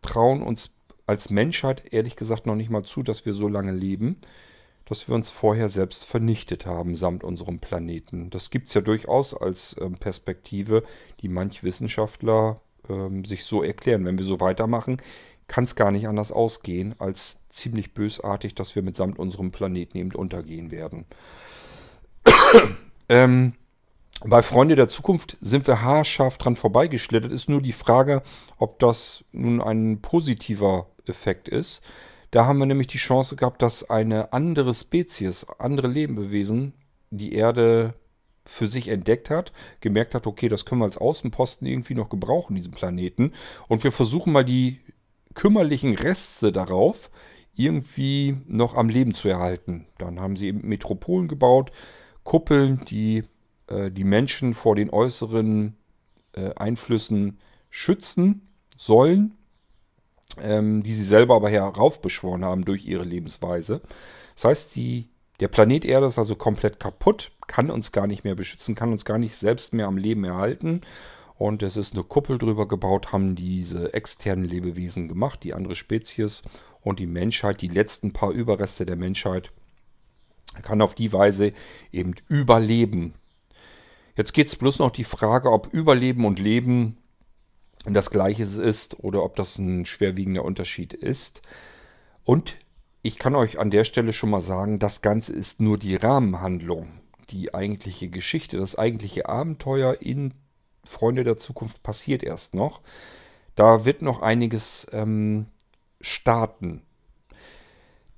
trauen 0.02 0.42
uns 0.42 0.74
als 1.06 1.30
Menschheit 1.30 1.92
ehrlich 1.92 2.16
gesagt 2.16 2.46
noch 2.46 2.54
nicht 2.54 2.70
mal 2.70 2.84
zu, 2.84 3.02
dass 3.02 3.26
wir 3.26 3.34
so 3.34 3.48
lange 3.48 3.72
leben, 3.72 4.18
dass 4.84 5.08
wir 5.08 5.14
uns 5.14 5.30
vorher 5.30 5.68
selbst 5.68 6.04
vernichtet 6.04 6.66
haben 6.66 6.94
samt 6.94 7.24
unserem 7.24 7.58
Planeten. 7.58 8.30
Das 8.30 8.50
gibt 8.50 8.68
es 8.68 8.74
ja 8.74 8.80
durchaus 8.80 9.34
als 9.34 9.76
ähm, 9.80 9.96
Perspektive, 9.96 10.84
die 11.20 11.28
manch 11.28 11.64
Wissenschaftler 11.64 12.60
ähm, 12.88 13.24
sich 13.24 13.44
so 13.44 13.62
erklären. 13.62 14.04
Wenn 14.04 14.18
wir 14.18 14.24
so 14.24 14.40
weitermachen, 14.40 14.98
kann 15.48 15.64
es 15.64 15.76
gar 15.76 15.90
nicht 15.90 16.08
anders 16.08 16.32
ausgehen, 16.32 16.94
als 16.98 17.38
ziemlich 17.50 17.94
bösartig, 17.94 18.54
dass 18.54 18.74
wir 18.74 18.82
mitsamt 18.82 19.18
unserem 19.18 19.52
Planeten 19.52 19.98
eben 19.98 20.12
untergehen 20.12 20.70
werden. 20.70 21.04
ähm, 23.08 23.54
bei 24.24 24.42
Freunde 24.42 24.76
der 24.76 24.88
Zukunft 24.88 25.36
sind 25.40 25.66
wir 25.66 25.82
haarscharf 25.82 26.38
dran 26.38 26.56
vorbeigeschlittert. 26.56 27.32
Ist 27.32 27.48
nur 27.48 27.60
die 27.60 27.72
Frage, 27.72 28.22
ob 28.56 28.78
das 28.78 29.24
nun 29.32 29.60
ein 29.60 30.00
positiver 30.00 30.86
Effekt 31.06 31.48
ist. 31.48 31.82
Da 32.30 32.46
haben 32.46 32.58
wir 32.58 32.66
nämlich 32.66 32.86
die 32.86 32.98
Chance 32.98 33.36
gehabt, 33.36 33.62
dass 33.62 33.90
eine 33.90 34.32
andere 34.32 34.72
Spezies, 34.74 35.44
andere 35.58 35.88
Lebewesen 35.88 36.74
die 37.10 37.34
Erde 37.34 37.94
für 38.44 38.68
sich 38.68 38.88
entdeckt 38.88 39.30
hat, 39.30 39.52
gemerkt 39.80 40.14
hat, 40.14 40.26
okay, 40.26 40.48
das 40.48 40.64
können 40.64 40.80
wir 40.80 40.86
als 40.86 40.98
Außenposten 40.98 41.66
irgendwie 41.66 41.94
noch 41.94 42.08
gebrauchen, 42.08 42.54
diesen 42.54 42.72
Planeten. 42.72 43.32
Und 43.68 43.84
wir 43.84 43.92
versuchen 43.92 44.32
mal 44.32 44.44
die 44.44 44.80
kümmerlichen 45.34 45.94
Reste 45.94 46.52
darauf 46.52 47.10
irgendwie 47.54 48.36
noch 48.46 48.76
am 48.76 48.88
Leben 48.88 49.14
zu 49.14 49.28
erhalten. 49.28 49.86
Dann 49.98 50.20
haben 50.20 50.36
sie 50.36 50.52
Metropolen 50.52 51.28
gebaut, 51.28 51.70
Kuppeln, 52.24 52.80
die 52.88 53.24
äh, 53.66 53.90
die 53.90 54.04
Menschen 54.04 54.54
vor 54.54 54.76
den 54.76 54.90
äußeren 54.90 55.76
äh, 56.32 56.54
Einflüssen 56.54 57.38
schützen 57.70 58.48
sollen, 58.76 59.34
ähm, 60.40 60.82
die 60.82 60.92
sie 60.92 61.04
selber 61.04 61.34
aber 61.36 61.50
heraufbeschworen 61.50 62.44
haben 62.44 62.64
durch 62.64 62.86
ihre 62.86 63.04
Lebensweise. 63.04 63.80
Das 64.34 64.44
heißt, 64.44 64.76
die, 64.76 65.08
der 65.40 65.48
Planet 65.48 65.84
Erde 65.84 66.06
ist 66.06 66.18
also 66.18 66.36
komplett 66.36 66.80
kaputt, 66.80 67.32
kann 67.46 67.70
uns 67.70 67.92
gar 67.92 68.06
nicht 68.06 68.24
mehr 68.24 68.34
beschützen, 68.34 68.74
kann 68.74 68.92
uns 68.92 69.04
gar 69.04 69.18
nicht 69.18 69.34
selbst 69.34 69.74
mehr 69.74 69.86
am 69.86 69.96
Leben 69.96 70.24
erhalten. 70.24 70.82
Und 71.36 71.62
es 71.62 71.76
ist 71.76 71.94
eine 71.94 72.04
Kuppel 72.04 72.38
drüber 72.38 72.68
gebaut, 72.68 73.12
haben 73.12 73.34
diese 73.34 73.94
externen 73.94 74.44
Lebewesen 74.44 75.08
gemacht, 75.08 75.42
die 75.42 75.54
andere 75.54 75.74
Spezies 75.74 76.42
und 76.80 76.98
die 76.98 77.06
Menschheit, 77.06 77.62
die 77.62 77.68
letzten 77.68 78.12
paar 78.12 78.30
Überreste 78.30 78.86
der 78.86 78.96
Menschheit, 78.96 79.52
kann 80.62 80.82
auf 80.82 80.94
die 80.94 81.12
Weise 81.12 81.52
eben 81.90 82.14
überleben. 82.28 83.14
Jetzt 84.16 84.34
geht 84.34 84.48
es 84.48 84.56
bloß 84.56 84.78
noch 84.78 84.90
die 84.90 85.04
Frage, 85.04 85.50
ob 85.50 85.72
Überleben 85.72 86.26
und 86.26 86.38
Leben 86.38 86.98
das 87.84 88.10
gleiche 88.10 88.42
ist 88.42 89.00
oder 89.00 89.24
ob 89.24 89.36
das 89.36 89.58
ein 89.58 89.86
schwerwiegender 89.86 90.44
Unterschied 90.44 90.92
ist. 90.92 91.42
Und 92.24 92.56
ich 93.02 93.18
kann 93.18 93.34
euch 93.34 93.58
an 93.58 93.70
der 93.70 93.84
Stelle 93.84 94.12
schon 94.12 94.30
mal 94.30 94.42
sagen, 94.42 94.78
das 94.78 95.00
Ganze 95.00 95.32
ist 95.32 95.60
nur 95.60 95.78
die 95.78 95.96
Rahmenhandlung. 95.96 96.88
Die 97.30 97.54
eigentliche 97.54 98.08
Geschichte, 98.08 98.58
das 98.58 98.76
eigentliche 98.76 99.28
Abenteuer 99.28 100.00
in 100.00 100.34
Freunde 100.84 101.24
der 101.24 101.36
Zukunft 101.36 101.82
passiert 101.82 102.22
erst 102.22 102.54
noch. 102.54 102.80
Da 103.54 103.84
wird 103.84 104.02
noch 104.02 104.22
einiges 104.22 104.86
ähm, 104.92 105.46
starten. 106.00 106.82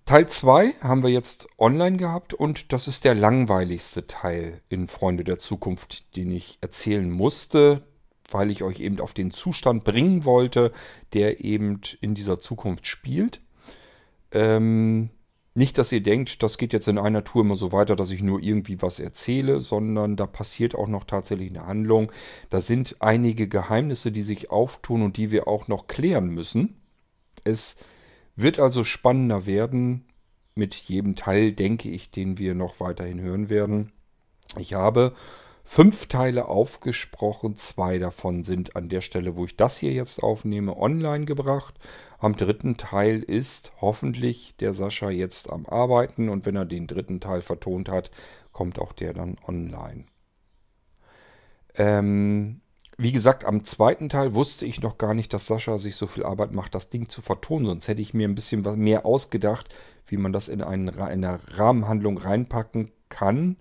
Teil 0.06 0.28
2 0.28 0.74
haben 0.82 1.02
wir 1.02 1.10
jetzt 1.10 1.48
online 1.58 1.96
gehabt 1.96 2.34
und 2.34 2.72
das 2.74 2.88
ist 2.88 3.04
der 3.04 3.14
langweiligste 3.14 4.06
Teil 4.06 4.60
in 4.68 4.88
Freunde 4.88 5.24
der 5.24 5.38
Zukunft, 5.38 6.14
den 6.16 6.30
ich 6.30 6.58
erzählen 6.60 7.10
musste, 7.10 7.82
weil 8.30 8.50
ich 8.50 8.62
euch 8.62 8.80
eben 8.80 9.00
auf 9.00 9.14
den 9.14 9.30
Zustand 9.30 9.84
bringen 9.84 10.26
wollte, 10.26 10.72
der 11.14 11.42
eben 11.42 11.80
in 12.02 12.14
dieser 12.14 12.38
Zukunft 12.38 12.86
spielt. 12.86 13.40
Ähm, 14.30 15.08
nicht, 15.54 15.78
dass 15.78 15.92
ihr 15.92 16.02
denkt, 16.02 16.42
das 16.42 16.58
geht 16.58 16.72
jetzt 16.72 16.88
in 16.88 16.98
einer 16.98 17.22
Tour 17.22 17.42
immer 17.42 17.54
so 17.54 17.70
weiter, 17.70 17.94
dass 17.94 18.10
ich 18.10 18.22
nur 18.22 18.42
irgendwie 18.42 18.82
was 18.82 18.98
erzähle, 18.98 19.60
sondern 19.60 20.16
da 20.16 20.26
passiert 20.26 20.74
auch 20.74 20.88
noch 20.88 21.04
tatsächlich 21.04 21.50
eine 21.50 21.66
Handlung. 21.66 22.10
Da 22.50 22.60
sind 22.60 22.96
einige 22.98 23.46
Geheimnisse, 23.46 24.10
die 24.10 24.22
sich 24.22 24.50
auftun 24.50 25.02
und 25.02 25.16
die 25.16 25.30
wir 25.30 25.46
auch 25.46 25.68
noch 25.68 25.86
klären 25.86 26.28
müssen. 26.28 26.80
Es 27.44 27.76
wird 28.34 28.58
also 28.58 28.82
spannender 28.82 29.46
werden 29.46 30.04
mit 30.56 30.74
jedem 30.74 31.14
Teil, 31.14 31.52
denke 31.52 31.88
ich, 31.88 32.10
den 32.10 32.38
wir 32.38 32.54
noch 32.54 32.80
weiterhin 32.80 33.20
hören 33.20 33.48
werden. 33.48 33.92
Ich 34.58 34.74
habe 34.74 35.14
fünf 35.64 36.06
Teile 36.06 36.46
aufgesprochen. 36.46 37.56
Zwei 37.56 37.98
davon 37.98 38.44
sind 38.44 38.76
an 38.76 38.88
der 38.88 39.00
Stelle, 39.00 39.36
wo 39.36 39.44
ich 39.44 39.56
das 39.56 39.78
hier 39.78 39.92
jetzt 39.92 40.22
aufnehme, 40.22 40.76
online 40.76 41.24
gebracht. 41.24 41.74
Am 42.18 42.36
dritten 42.36 42.76
Teil 42.76 43.22
ist 43.22 43.72
hoffentlich 43.80 44.56
der 44.58 44.74
Sascha 44.74 45.10
jetzt 45.10 45.50
am 45.50 45.66
Arbeiten 45.66 46.28
und 46.28 46.46
wenn 46.46 46.56
er 46.56 46.66
den 46.66 46.86
dritten 46.86 47.20
Teil 47.20 47.40
vertont 47.40 47.88
hat, 47.88 48.10
kommt 48.52 48.78
auch 48.78 48.92
der 48.92 49.14
dann 49.14 49.36
online. 49.46 50.04
Ähm, 51.76 52.60
wie 52.96 53.10
gesagt, 53.10 53.44
am 53.44 53.64
zweiten 53.64 54.08
Teil 54.08 54.34
wusste 54.34 54.66
ich 54.66 54.80
noch 54.80 54.98
gar 54.98 55.14
nicht, 55.14 55.32
dass 55.34 55.48
Sascha 55.48 55.78
sich 55.78 55.96
so 55.96 56.06
viel 56.06 56.24
Arbeit 56.24 56.52
macht, 56.52 56.74
das 56.76 56.90
Ding 56.90 57.08
zu 57.08 57.22
vertonen. 57.22 57.66
Sonst 57.66 57.88
hätte 57.88 58.02
ich 58.02 58.14
mir 58.14 58.28
ein 58.28 58.36
bisschen 58.36 58.62
mehr 58.78 59.04
ausgedacht, 59.04 59.74
wie 60.06 60.16
man 60.16 60.32
das 60.32 60.48
in, 60.48 60.62
einen, 60.62 60.88
in 60.88 61.00
eine 61.00 61.40
Rahmenhandlung 61.58 62.18
reinpacken 62.18 62.92
kann. 63.08 63.56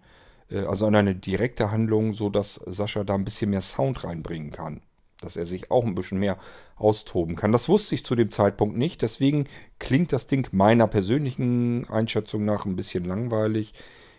Äh, 0.49 0.65
also 0.65 0.87
in 0.87 0.95
eine 0.95 1.15
direkte 1.15 1.71
Handlung, 1.71 2.13
so 2.13 2.29
dass 2.29 2.55
Sascha 2.55 3.03
da 3.03 3.15
ein 3.15 3.25
bisschen 3.25 3.49
mehr 3.49 3.61
Sound 3.61 4.03
reinbringen 4.03 4.51
kann. 4.51 4.81
Dass 5.21 5.37
er 5.37 5.45
sich 5.45 5.71
auch 5.71 5.85
ein 5.85 5.95
bisschen 5.95 6.19
mehr 6.19 6.37
austoben 6.75 7.35
kann. 7.35 7.51
Das 7.51 7.69
wusste 7.69 7.95
ich 7.95 8.05
zu 8.05 8.15
dem 8.15 8.31
Zeitpunkt 8.31 8.77
nicht. 8.77 9.01
Deswegen 9.01 9.47
klingt 9.79 10.11
das 10.11 10.27
Ding 10.27 10.49
meiner 10.51 10.87
persönlichen 10.87 11.89
Einschätzung 11.89 12.45
nach 12.45 12.65
ein 12.65 12.75
bisschen 12.75 13.05
langweilig. 13.05 13.73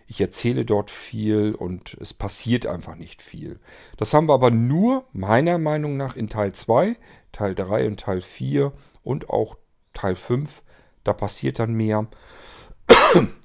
Ich 0.07 0.21
erzähle 0.21 0.64
dort 0.64 0.90
viel 0.90 1.54
und 1.54 1.97
es 2.00 2.12
passiert 2.12 2.66
einfach 2.66 2.95
nicht 2.95 3.23
viel. 3.23 3.59
Das 3.97 4.12
haben 4.12 4.28
wir 4.28 4.35
aber 4.35 4.50
nur 4.50 5.04
meiner 5.12 5.59
Meinung 5.59 5.97
nach 5.97 6.16
in 6.16 6.28
Teil 6.28 6.52
2, 6.52 6.97
Teil 7.33 7.54
3 7.54 7.87
und 7.87 8.00
Teil 8.00 8.21
4 8.21 8.73
und 9.02 9.31
auch 9.31 9.57
Teil 9.95 10.14
5. 10.14 10.62
Da 11.04 11.12
passiert 11.12 11.59
dann 11.59 11.73
mehr. 11.73 12.07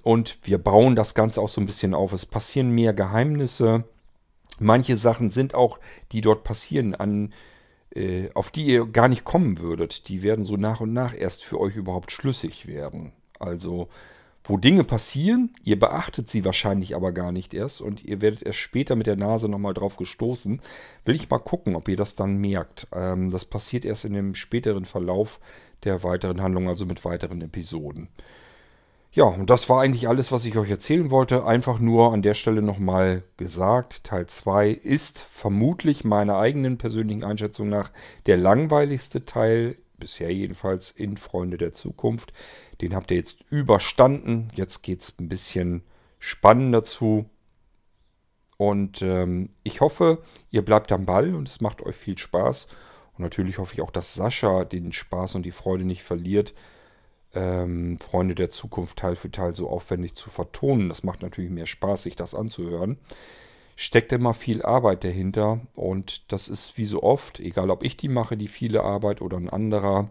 Und 0.04 0.40
wir 0.44 0.58
bauen 0.58 0.96
das 0.96 1.14
Ganze 1.14 1.42
auch 1.42 1.50
so 1.50 1.62
ein 1.62 1.66
bisschen 1.66 1.94
auf. 1.94 2.14
Es 2.14 2.26
passieren 2.26 2.72
mehr 2.72 2.94
Geheimnisse. 2.94 3.84
Manche 4.60 4.98
Sachen 4.98 5.30
sind 5.30 5.54
auch, 5.56 5.80
die 6.12 6.22
dort 6.22 6.44
passieren, 6.44 6.96
an, 6.96 7.34
äh, 7.96 8.30
auf 8.34 8.52
die 8.52 8.66
ihr 8.66 8.86
gar 8.86 9.08
nicht 9.08 9.24
kommen 9.24 9.60
würdet. 9.60 10.10
Die 10.10 10.24
werden 10.24 10.46
so 10.46 10.58
nach 10.58 10.82
und 10.82 10.94
nach 10.94 11.16
erst 11.16 11.44
für 11.44 11.60
euch 11.60 11.76
überhaupt 11.76 12.12
schlüssig 12.12 12.68
werden. 12.68 13.14
Also 13.40 13.88
wo 14.44 14.58
Dinge 14.58 14.84
passieren, 14.84 15.54
ihr 15.64 15.78
beachtet 15.78 16.30
sie 16.30 16.44
wahrscheinlich 16.44 16.96
aber 16.96 17.12
gar 17.12 17.32
nicht 17.32 17.54
erst 17.54 17.82
und 17.82 18.04
ihr 18.04 18.20
werdet 18.20 18.42
erst 18.42 18.58
später 18.58 18.96
mit 18.96 19.06
der 19.06 19.16
Nase 19.16 19.48
nochmal 19.48 19.74
drauf 19.76 19.96
gestoßen. 19.98 20.62
Will 21.06 21.16
ich 21.16 21.30
mal 21.30 21.38
gucken, 21.38 21.76
ob 21.76 21.88
ihr 21.88 21.98
das 21.98 22.16
dann 22.16 22.38
merkt. 22.38 22.88
Ähm, 22.92 23.30
das 23.30 23.46
passiert 23.46 23.86
erst 23.86 24.06
in 24.06 24.14
dem 24.14 24.36
späteren 24.36 24.86
Verlauf 24.86 25.40
der 25.84 26.04
weiteren 26.04 26.42
Handlung, 26.42 26.68
also 26.68 26.86
mit 26.86 27.06
weiteren 27.06 27.42
Episoden. 27.42 28.10
Ja, 29.12 29.24
und 29.24 29.50
das 29.50 29.70
war 29.70 29.82
eigentlich 29.82 30.08
alles, 30.08 30.32
was 30.32 30.46
ich 30.46 30.56
euch 30.56 30.70
erzählen 30.70 31.10
wollte. 31.10 31.44
Einfach 31.44 31.80
nur 31.80 32.14
an 32.14 32.22
der 32.22 32.36
Stelle 32.36 32.62
nochmal 32.62 33.24
gesagt. 33.38 34.04
Teil 34.04 34.28
2 34.28 34.70
ist 34.70 35.18
vermutlich 35.18 36.04
meiner 36.04 36.38
eigenen 36.38 36.78
persönlichen 36.78 37.24
Einschätzung 37.24 37.70
nach 37.70 37.92
der 38.28 38.38
langweiligste 38.38 39.26
Teil, 39.26 39.78
bisher 39.98 40.32
jedenfalls 40.32 40.92
in 40.92 41.18
Freunde 41.18 41.58
der 41.58 41.74
Zukunft. 41.74 42.34
Den 42.82 42.94
habt 42.94 43.10
ihr 43.10 43.18
jetzt 43.18 43.38
überstanden. 43.50 44.50
Jetzt 44.54 44.84
geht 44.84 45.02
es 45.02 45.16
ein 45.20 45.28
bisschen 45.28 45.82
spannender 46.20 46.84
zu. 46.84 47.30
Und 48.58 49.02
ähm, 49.02 49.50
ich 49.64 49.82
hoffe, 49.82 50.22
ihr 50.52 50.64
bleibt 50.64 50.92
am 50.92 51.06
Ball 51.06 51.34
und 51.34 51.50
es 51.50 51.62
macht 51.62 51.82
euch 51.82 51.96
viel 51.96 52.18
Spaß. 52.18 52.68
Und 53.18 53.24
natürlich 53.24 53.58
hoffe 53.58 53.74
ich 53.74 53.82
auch, 53.82 53.92
dass 53.92 54.14
Sascha 54.14 54.66
den 54.66 54.92
Spaß 54.92 55.34
und 55.34 55.44
die 55.44 55.52
Freude 55.52 55.84
nicht 55.84 56.04
verliert, 56.04 56.54
ähm, 57.34 58.00
Freunde 58.00 58.36
der 58.36 58.50
Zukunft 58.50 58.98
Teil 58.98 59.16
für 59.16 59.32
Teil 59.32 59.56
so 59.56 59.70
aufwendig 59.70 60.16
zu 60.16 60.30
vertonen. 60.30 60.90
Das 60.90 61.04
macht 61.04 61.22
natürlich 61.22 61.52
mehr 61.52 61.66
Spaß, 61.66 62.04
sich 62.04 62.16
das 62.16 62.36
anzuhören. 62.36 62.98
Steckt 63.76 64.12
immer 64.12 64.34
viel 64.34 64.62
Arbeit 64.62 65.04
dahinter 65.04 65.62
und 65.76 66.32
das 66.32 66.50
ist 66.50 66.78
wie 66.78 66.86
so 66.86 67.02
oft, 67.02 67.40
egal 67.40 67.70
ob 67.70 67.84
ich 67.84 67.96
die 67.96 68.10
mache, 68.10 68.36
die 68.36 68.50
viele 68.50 68.84
Arbeit 68.84 69.22
oder 69.22 69.38
ein 69.38 69.50
anderer. 69.50 70.10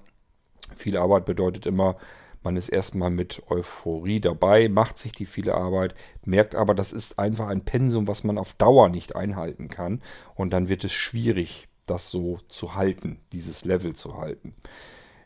Viel 0.75 0.96
Arbeit 0.96 1.26
bedeutet 1.26 1.66
immer, 1.66 1.96
man 2.42 2.56
ist 2.56 2.68
erstmal 2.68 3.10
mit 3.10 3.42
Euphorie 3.50 4.20
dabei, 4.20 4.68
macht 4.68 4.98
sich 4.98 5.12
die 5.12 5.26
viele 5.26 5.54
Arbeit, 5.54 5.94
merkt 6.25 6.54
aber, 6.54 6.75
das 6.75 6.92
ist 6.92 7.18
einfach 7.18 7.48
ein 7.48 7.64
Pensum, 7.64 8.06
was 8.06 8.25
man 8.25 8.38
auf 8.38 8.54
Dauer 8.54 8.88
nicht 8.88 9.16
einhalten 9.16 9.68
kann. 9.68 10.00
Und 10.34 10.52
dann 10.52 10.68
wird 10.68 10.84
es 10.84 10.92
schwierig, 10.92 11.68
das 11.87 12.10
so 12.10 12.38
zu 12.48 12.75
halten, 12.75 13.20
dieses 13.32 13.64
Level 13.64 13.94
zu 13.94 14.16
halten. 14.16 14.54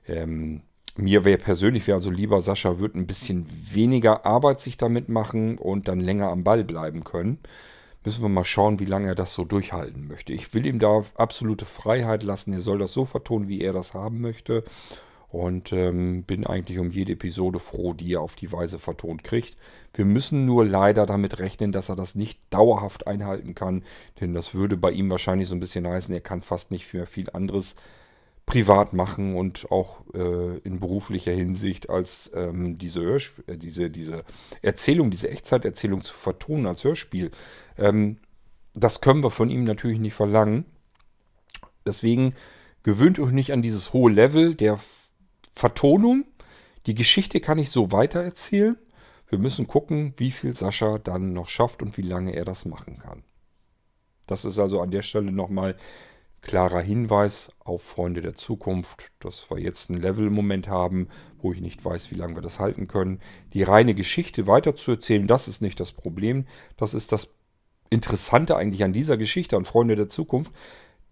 Ähm, 0.06 0.62
mir 0.96 1.24
wäre 1.24 1.38
persönlich, 1.38 1.86
wäre 1.86 1.96
also 1.96 2.10
lieber, 2.10 2.40
Sascha 2.40 2.78
würde 2.78 2.98
ein 2.98 3.06
bisschen 3.06 3.46
weniger 3.50 4.26
Arbeit 4.26 4.60
sich 4.60 4.76
damit 4.76 5.08
machen 5.08 5.58
und 5.58 5.88
dann 5.88 6.00
länger 6.00 6.28
am 6.28 6.44
Ball 6.44 6.64
bleiben 6.64 7.04
können. 7.04 7.38
Müssen 8.04 8.22
wir 8.22 8.28
mal 8.28 8.44
schauen, 8.44 8.80
wie 8.80 8.84
lange 8.84 9.08
er 9.08 9.14
das 9.14 9.32
so 9.32 9.44
durchhalten 9.44 10.08
möchte. 10.08 10.32
Ich 10.32 10.54
will 10.54 10.66
ihm 10.66 10.80
da 10.80 11.04
absolute 11.14 11.64
Freiheit 11.64 12.24
lassen. 12.24 12.52
Er 12.52 12.60
soll 12.60 12.78
das 12.78 12.92
so 12.92 13.04
vertonen, 13.04 13.48
wie 13.48 13.60
er 13.60 13.72
das 13.72 13.94
haben 13.94 14.20
möchte. 14.20 14.64
Und 15.28 15.72
ähm, 15.72 16.24
bin 16.24 16.46
eigentlich 16.46 16.78
um 16.78 16.90
jede 16.90 17.12
Episode 17.12 17.58
froh, 17.58 17.94
die 17.94 18.12
er 18.12 18.20
auf 18.20 18.34
die 18.34 18.52
Weise 18.52 18.78
vertont 18.78 19.24
kriegt. 19.24 19.56
Wir 19.94 20.04
müssen 20.04 20.44
nur 20.44 20.66
leider 20.66 21.06
damit 21.06 21.38
rechnen, 21.38 21.72
dass 21.72 21.88
er 21.88 21.96
das 21.96 22.14
nicht 22.14 22.38
dauerhaft 22.50 23.06
einhalten 23.06 23.54
kann. 23.54 23.82
Denn 24.20 24.34
das 24.34 24.52
würde 24.52 24.76
bei 24.76 24.90
ihm 24.90 25.08
wahrscheinlich 25.08 25.48
so 25.48 25.54
ein 25.54 25.60
bisschen 25.60 25.86
heißen, 25.86 26.12
er 26.12 26.20
kann 26.20 26.42
fast 26.42 26.70
nicht 26.70 26.92
mehr 26.92 27.06
viel 27.06 27.30
anderes 27.30 27.76
privat 28.46 28.92
machen 28.92 29.36
und 29.36 29.70
auch 29.70 30.02
äh, 30.14 30.58
in 30.58 30.80
beruflicher 30.80 31.32
Hinsicht 31.32 31.88
als 31.88 32.30
ähm, 32.34 32.76
diese, 32.76 33.00
Hörsp 33.00 33.48
äh, 33.48 33.56
diese, 33.56 33.90
diese 33.90 34.24
Erzählung, 34.62 35.10
diese 35.10 35.30
Echtzeiterzählung 35.30 36.02
zu 36.02 36.14
vertonen 36.14 36.66
als 36.66 36.84
Hörspiel. 36.84 37.30
Ähm, 37.78 38.18
das 38.74 39.00
können 39.00 39.22
wir 39.22 39.30
von 39.30 39.50
ihm 39.50 39.64
natürlich 39.64 40.00
nicht 40.00 40.14
verlangen. 40.14 40.64
Deswegen 41.86 42.34
gewöhnt 42.82 43.18
euch 43.18 43.32
nicht 43.32 43.52
an 43.52 43.62
dieses 43.62 43.92
hohe 43.92 44.10
Level 44.10 44.54
der 44.54 44.78
Vertonung. 45.52 46.24
Die 46.86 46.94
Geschichte 46.94 47.40
kann 47.40 47.58
ich 47.58 47.70
so 47.70 47.92
weitererzählen. 47.92 48.76
Wir 49.28 49.38
müssen 49.38 49.66
gucken, 49.66 50.14
wie 50.16 50.30
viel 50.30 50.54
Sascha 50.54 50.98
dann 50.98 51.32
noch 51.32 51.48
schafft 51.48 51.82
und 51.82 51.96
wie 51.96 52.02
lange 52.02 52.34
er 52.34 52.44
das 52.44 52.64
machen 52.64 52.98
kann. 52.98 53.22
Das 54.26 54.44
ist 54.44 54.58
also 54.58 54.80
an 54.80 54.90
der 54.90 55.02
Stelle 55.02 55.32
nochmal 55.32 55.76
klarer 56.42 56.80
Hinweis 56.80 57.50
auf 57.60 57.82
Freunde 57.82 58.20
der 58.20 58.34
Zukunft, 58.34 59.12
dass 59.20 59.48
wir 59.50 59.58
jetzt 59.58 59.90
ein 59.90 59.96
Level 59.96 60.26
im 60.26 60.34
Moment 60.34 60.68
haben, 60.68 61.08
wo 61.38 61.52
ich 61.52 61.60
nicht 61.60 61.82
weiß, 61.84 62.10
wie 62.10 62.16
lange 62.16 62.34
wir 62.34 62.42
das 62.42 62.58
halten 62.58 62.88
können. 62.88 63.20
Die 63.54 63.62
reine 63.62 63.94
Geschichte 63.94 64.46
weiterzuerzählen, 64.46 65.26
das 65.26 65.48
ist 65.48 65.62
nicht 65.62 65.78
das 65.78 65.92
Problem. 65.92 66.46
Das 66.76 66.94
ist 66.94 67.12
das 67.12 67.32
Interessante 67.90 68.56
eigentlich 68.56 68.84
an 68.84 68.92
dieser 68.92 69.16
Geschichte, 69.16 69.56
an 69.56 69.64
Freunde 69.64 69.96
der 69.96 70.08
Zukunft, 70.08 70.52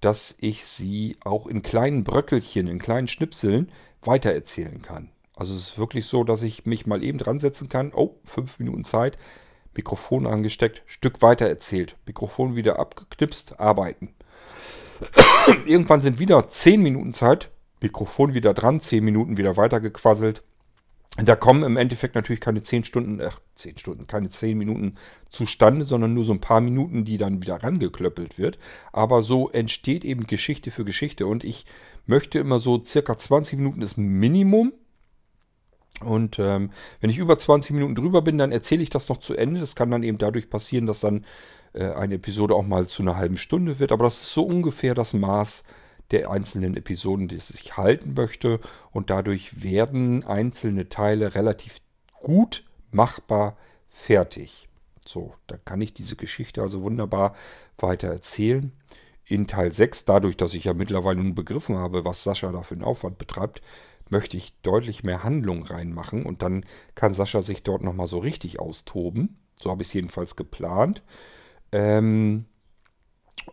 dass 0.01 0.35
ich 0.41 0.65
sie 0.65 1.17
auch 1.25 1.47
in 1.47 1.63
kleinen 1.63 2.05
Bröckelchen, 2.05 2.67
in 2.67 2.79
kleinen 2.79 3.09
Schnipseln 3.09 3.71
weitererzählen 4.03 4.83
kann. 4.83 5.11
Also 5.37 5.55
es 5.55 5.61
ist 5.61 5.79
wirklich 5.79 6.07
so, 6.07 6.25
dass 6.25 6.43
ich 6.43 6.67
mich 6.67 6.87
mal 6.87 7.03
eben 7.03 7.19
dran 7.19 7.39
setzen 7.39 7.69
kann. 7.69 7.93
Oh, 7.95 8.17
fünf 8.25 8.59
Minuten 8.59 8.85
Zeit. 8.85 9.17
Mikrofon 9.75 10.27
angesteckt, 10.27 10.83
Stück 10.87 11.23
weiter 11.23 11.47
erzählt. 11.47 11.97
Mikrofon 12.07 12.57
wieder 12.57 12.79
abgeknipst, 12.79 13.61
arbeiten. 13.61 14.15
Irgendwann 15.67 16.03
sind 16.03 16.19
wieder 16.19 16.49
10 16.49 16.83
Minuten 16.83 17.15
Zeit. 17.15 17.51
Mikrofon 17.81 18.35
wieder 18.35 18.55
dran, 18.55 18.81
10 18.81 19.05
Minuten 19.05 19.37
wieder 19.37 19.57
weitergequasselt. 19.57 20.43
Da 21.17 21.35
kommen 21.35 21.65
im 21.65 21.77
Endeffekt 21.77 22.15
natürlich 22.15 22.41
keine 22.41 22.63
10 22.63 22.85
Stunden, 22.85 23.21
ach, 23.21 23.41
10 23.57 23.79
Stunden, 23.79 24.07
keine 24.07 24.31
10 24.31 24.57
Minuten 24.57 24.95
zustande, 25.29 25.85
sondern 25.85 26.15
nur 26.15 26.25
so 26.25 26.33
ein 26.33 26.41
paar 26.41 26.61
Minuten, 26.61 27.05
die 27.05 27.19
dann 27.19 27.43
wieder 27.43 27.57
rangeklöppelt 27.63 28.39
wird. 28.39 28.59
Aber 28.93 29.23
so 29.23 29.51
entsteht 29.51 30.05
eben 30.05 30.27
Geschichte 30.27 30.71
für 30.71 30.85
Geschichte. 30.85 31.27
Und 31.27 31.43
ich 31.43 31.67
möchte 32.07 32.39
immer 32.39 32.59
so 32.59 32.83
circa 32.85 33.19
20 33.19 33.59
Minuten 33.59 33.83
ist 33.83 33.99
Minimum. 33.99 34.73
Und 36.01 36.39
ähm, 36.39 36.71
wenn 37.01 37.11
ich 37.11 37.19
über 37.19 37.37
20 37.37 37.73
Minuten 37.73 37.95
drüber 37.95 38.23
bin, 38.23 38.39
dann 38.39 38.53
erzähle 38.53 38.83
ich 38.83 38.91
das 38.91 39.09
noch 39.09 39.19
zu 39.19 39.35
Ende. 39.35 39.61
Das 39.61 39.77
kann 39.77 39.91
dann 39.91 40.03
eben 40.03 40.19
dadurch 40.19 40.49
passieren, 40.49 40.87
dass 40.87 41.01
dann 41.01 41.25
äh, 41.73 41.91
eine 41.91 42.15
Episode 42.15 42.55
auch 42.55 42.67
mal 42.67 42.87
zu 42.87 43.03
einer 43.03 43.17
halben 43.17 43.37
Stunde 43.37 43.79
wird. 43.79 43.93
Aber 43.93 44.05
das 44.05 44.21
ist 44.23 44.33
so 44.33 44.45
ungefähr 44.45 44.95
das 44.95 45.13
Maß 45.13 45.63
der 46.11 46.31
einzelnen 46.31 46.77
Episoden, 46.77 47.29
die 47.29 47.37
ich 47.37 47.77
halten 47.77 48.15
möchte. 48.15 48.61
Und 48.91 49.11
dadurch 49.11 49.63
werden 49.63 50.25
einzelne 50.25 50.89
Teile 50.89 51.35
relativ 51.35 51.77
gut 52.21 52.65
machbar 52.91 53.57
fertig. 53.89 54.69
So, 55.07 55.35
da 55.47 55.57
kann 55.57 55.81
ich 55.81 55.95
diese 55.95 56.17
Geschichte 56.17 56.63
also 56.63 56.83
wunderbar 56.83 57.35
weiter 57.79 58.09
erzählen. 58.09 58.73
In 59.25 59.47
Teil 59.47 59.73
6, 59.73 60.07
dadurch, 60.07 60.37
dass 60.37 60.55
ich 60.55 60.65
ja 60.65 60.75
mittlerweile 60.75 61.19
nun 61.19 61.35
begriffen 61.35 61.77
habe, 61.77 62.05
was 62.05 62.25
Sascha 62.25 62.51
da 62.51 62.63
für 62.63 62.75
einen 62.75 62.85
Aufwand 62.85 63.19
betreibt, 63.19 63.63
möchte 64.11 64.37
ich 64.37 64.61
deutlich 64.63 65.05
mehr 65.05 65.23
Handlung 65.23 65.65
reinmachen 65.65 66.25
und 66.27 66.43
dann 66.43 66.65
kann 66.95 67.15
Sascha 67.15 67.43
sich 67.43 67.63
dort 67.63 67.83
nochmal 67.83 68.07
so 68.07 68.19
richtig 68.19 68.61
austoben. 68.61 69.39
So 69.61 69.71
habe 69.71 69.83
ich 69.83 69.89
es 69.89 69.95
jedenfalls 69.95 70.37
geplant. 70.37 71.03
Ähm, 71.73 72.47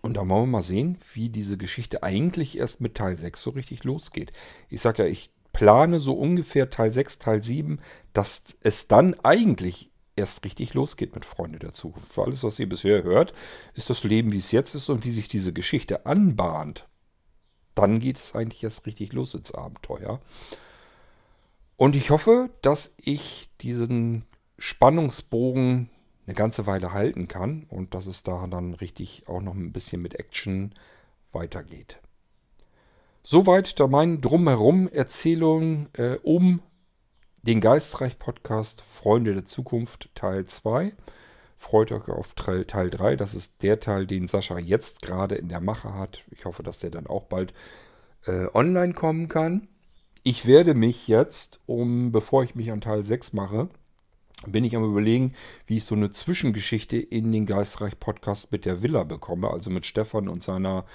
und 0.02 0.18
da 0.18 0.22
wollen 0.22 0.44
wir 0.44 0.48
mal 0.48 0.62
sehen, 0.64 0.98
wie 1.14 1.30
diese 1.30 1.58
Geschichte 1.58 2.04
eigentlich 2.04 2.58
erst 2.58 2.82
mit 2.82 2.96
Teil 2.96 3.18
6 3.18 3.42
so 3.42 3.50
richtig 3.52 3.84
losgeht. 3.84 4.32
Ich 4.70 4.82
sage 4.82 5.04
ja, 5.04 5.10
ich 5.10 5.32
plane 5.54 6.00
so 6.00 6.14
ungefähr 6.14 6.70
Teil 6.70 6.94
6, 6.94 7.20
Teil 7.20 7.42
7, 7.44 7.80
dass 8.14 8.44
es 8.62 8.88
dann 8.88 9.16
eigentlich 9.24 9.90
erst 10.16 10.44
richtig 10.44 10.74
losgeht 10.74 11.16
mit 11.16 11.26
Freunde 11.26 11.60
der 11.60 11.72
Zukunft. 11.72 12.12
Für 12.12 12.24
alles, 12.24 12.44
was 12.44 12.60
ihr 12.60 12.68
bisher 12.68 13.04
hört, 13.04 13.34
ist 13.74 13.90
das 13.90 14.04
Leben, 14.04 14.32
wie 14.32 14.38
es 14.38 14.52
jetzt 14.52 14.76
ist 14.76 14.90
und 14.90 15.06
wie 15.06 15.12
sich 15.12 15.28
diese 15.28 15.54
Geschichte 15.54 16.06
anbahnt. 16.06 16.88
Dann 17.78 18.00
geht 18.00 18.18
es 18.18 18.34
eigentlich 18.34 18.64
erst 18.64 18.88
richtig 18.88 19.14
los 19.14 19.36
ins 19.36 19.52
Abenteuer. 19.52 20.20
Und 21.76 21.96
ich 21.96 22.10
hoffe, 22.10 22.50
dass 22.64 22.96
ich 22.98 23.50
diesen 23.62 24.26
Spannungsbogen 24.58 25.90
eine 26.26 26.34
ganze 26.34 26.66
Weile 26.66 26.92
halten 26.92 27.28
kann 27.28 27.68
und 27.70 27.94
dass 27.94 28.08
es 28.08 28.24
da 28.24 28.48
dann 28.48 28.74
richtig 28.74 29.28
auch 29.28 29.42
noch 29.42 29.54
ein 29.54 29.72
bisschen 29.72 30.02
mit 30.02 30.16
Action 30.16 30.74
weitergeht. 31.32 32.00
Soweit 33.22 33.80
da 33.80 33.86
mein 33.86 34.22
Drumherum 34.22 34.88
Erzählung 34.88 35.90
äh, 35.94 36.18
um 36.24 36.62
den 37.44 37.62
Geistreich-Podcast 37.62 38.82
Freunde 38.82 39.36
der 39.36 39.46
Zukunft 39.46 40.10
Teil 40.16 40.46
2. 40.46 40.94
Freut 41.58 41.92
euch 41.92 42.08
auf 42.08 42.34
Teil 42.36 42.66
3. 42.66 43.16
Das 43.16 43.34
ist 43.34 43.64
der 43.64 43.80
Teil, 43.80 44.06
den 44.06 44.28
Sascha 44.28 44.60
jetzt 44.60 45.02
gerade 45.02 45.36
in 45.36 45.50
der 45.50 45.60
Mache 45.60 45.94
hat. 45.94 46.24
Ich 46.32 46.46
hoffe, 46.46 46.64
dass 46.64 46.80
der 46.80 46.92
dann 46.92 47.08
auch 47.08 47.24
bald 47.24 47.54
äh, 48.26 48.48
online 48.54 48.94
kommen 48.94 49.28
kann. 49.28 49.68
Ich 50.24 50.46
werde 50.46 50.74
mich 50.74 51.08
jetzt, 51.08 51.60
um, 51.66 52.12
bevor 52.12 52.44
ich 52.44 52.54
mich 52.54 52.72
an 52.72 52.82
Teil 52.82 53.04
6 53.04 53.34
mache, 53.34 53.70
bin 54.46 54.64
ich 54.64 54.76
am 54.76 54.84
überlegen, 54.84 55.34
wie 55.66 55.78
ich 55.78 55.86
so 55.86 55.96
eine 55.96 56.12
Zwischengeschichte 56.12 56.98
in 56.98 57.32
den 57.32 57.46
Geistreich-Podcast 57.46 58.52
mit 58.52 58.66
der 58.66 58.84
Villa 58.84 59.04
bekomme, 59.04 59.50
also 59.50 59.72
mit 59.72 59.86
Stefan 59.86 60.28
und 60.28 60.44
seiner 60.44 60.86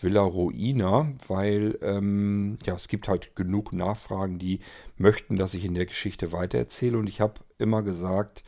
Villa 0.00 0.22
Ruina, 0.22 1.12
weil 1.26 1.78
ähm, 1.82 2.58
ja, 2.64 2.74
es 2.74 2.88
gibt 2.88 3.08
halt 3.08 3.34
genug 3.34 3.72
Nachfragen, 3.72 4.38
die 4.38 4.60
möchten, 4.96 5.36
dass 5.36 5.54
ich 5.54 5.64
in 5.64 5.74
der 5.74 5.86
Geschichte 5.86 6.30
weitererzähle. 6.32 6.96
Und 6.96 7.08
ich 7.08 7.20
habe 7.20 7.34
immer 7.58 7.82
gesagt, 7.82 8.44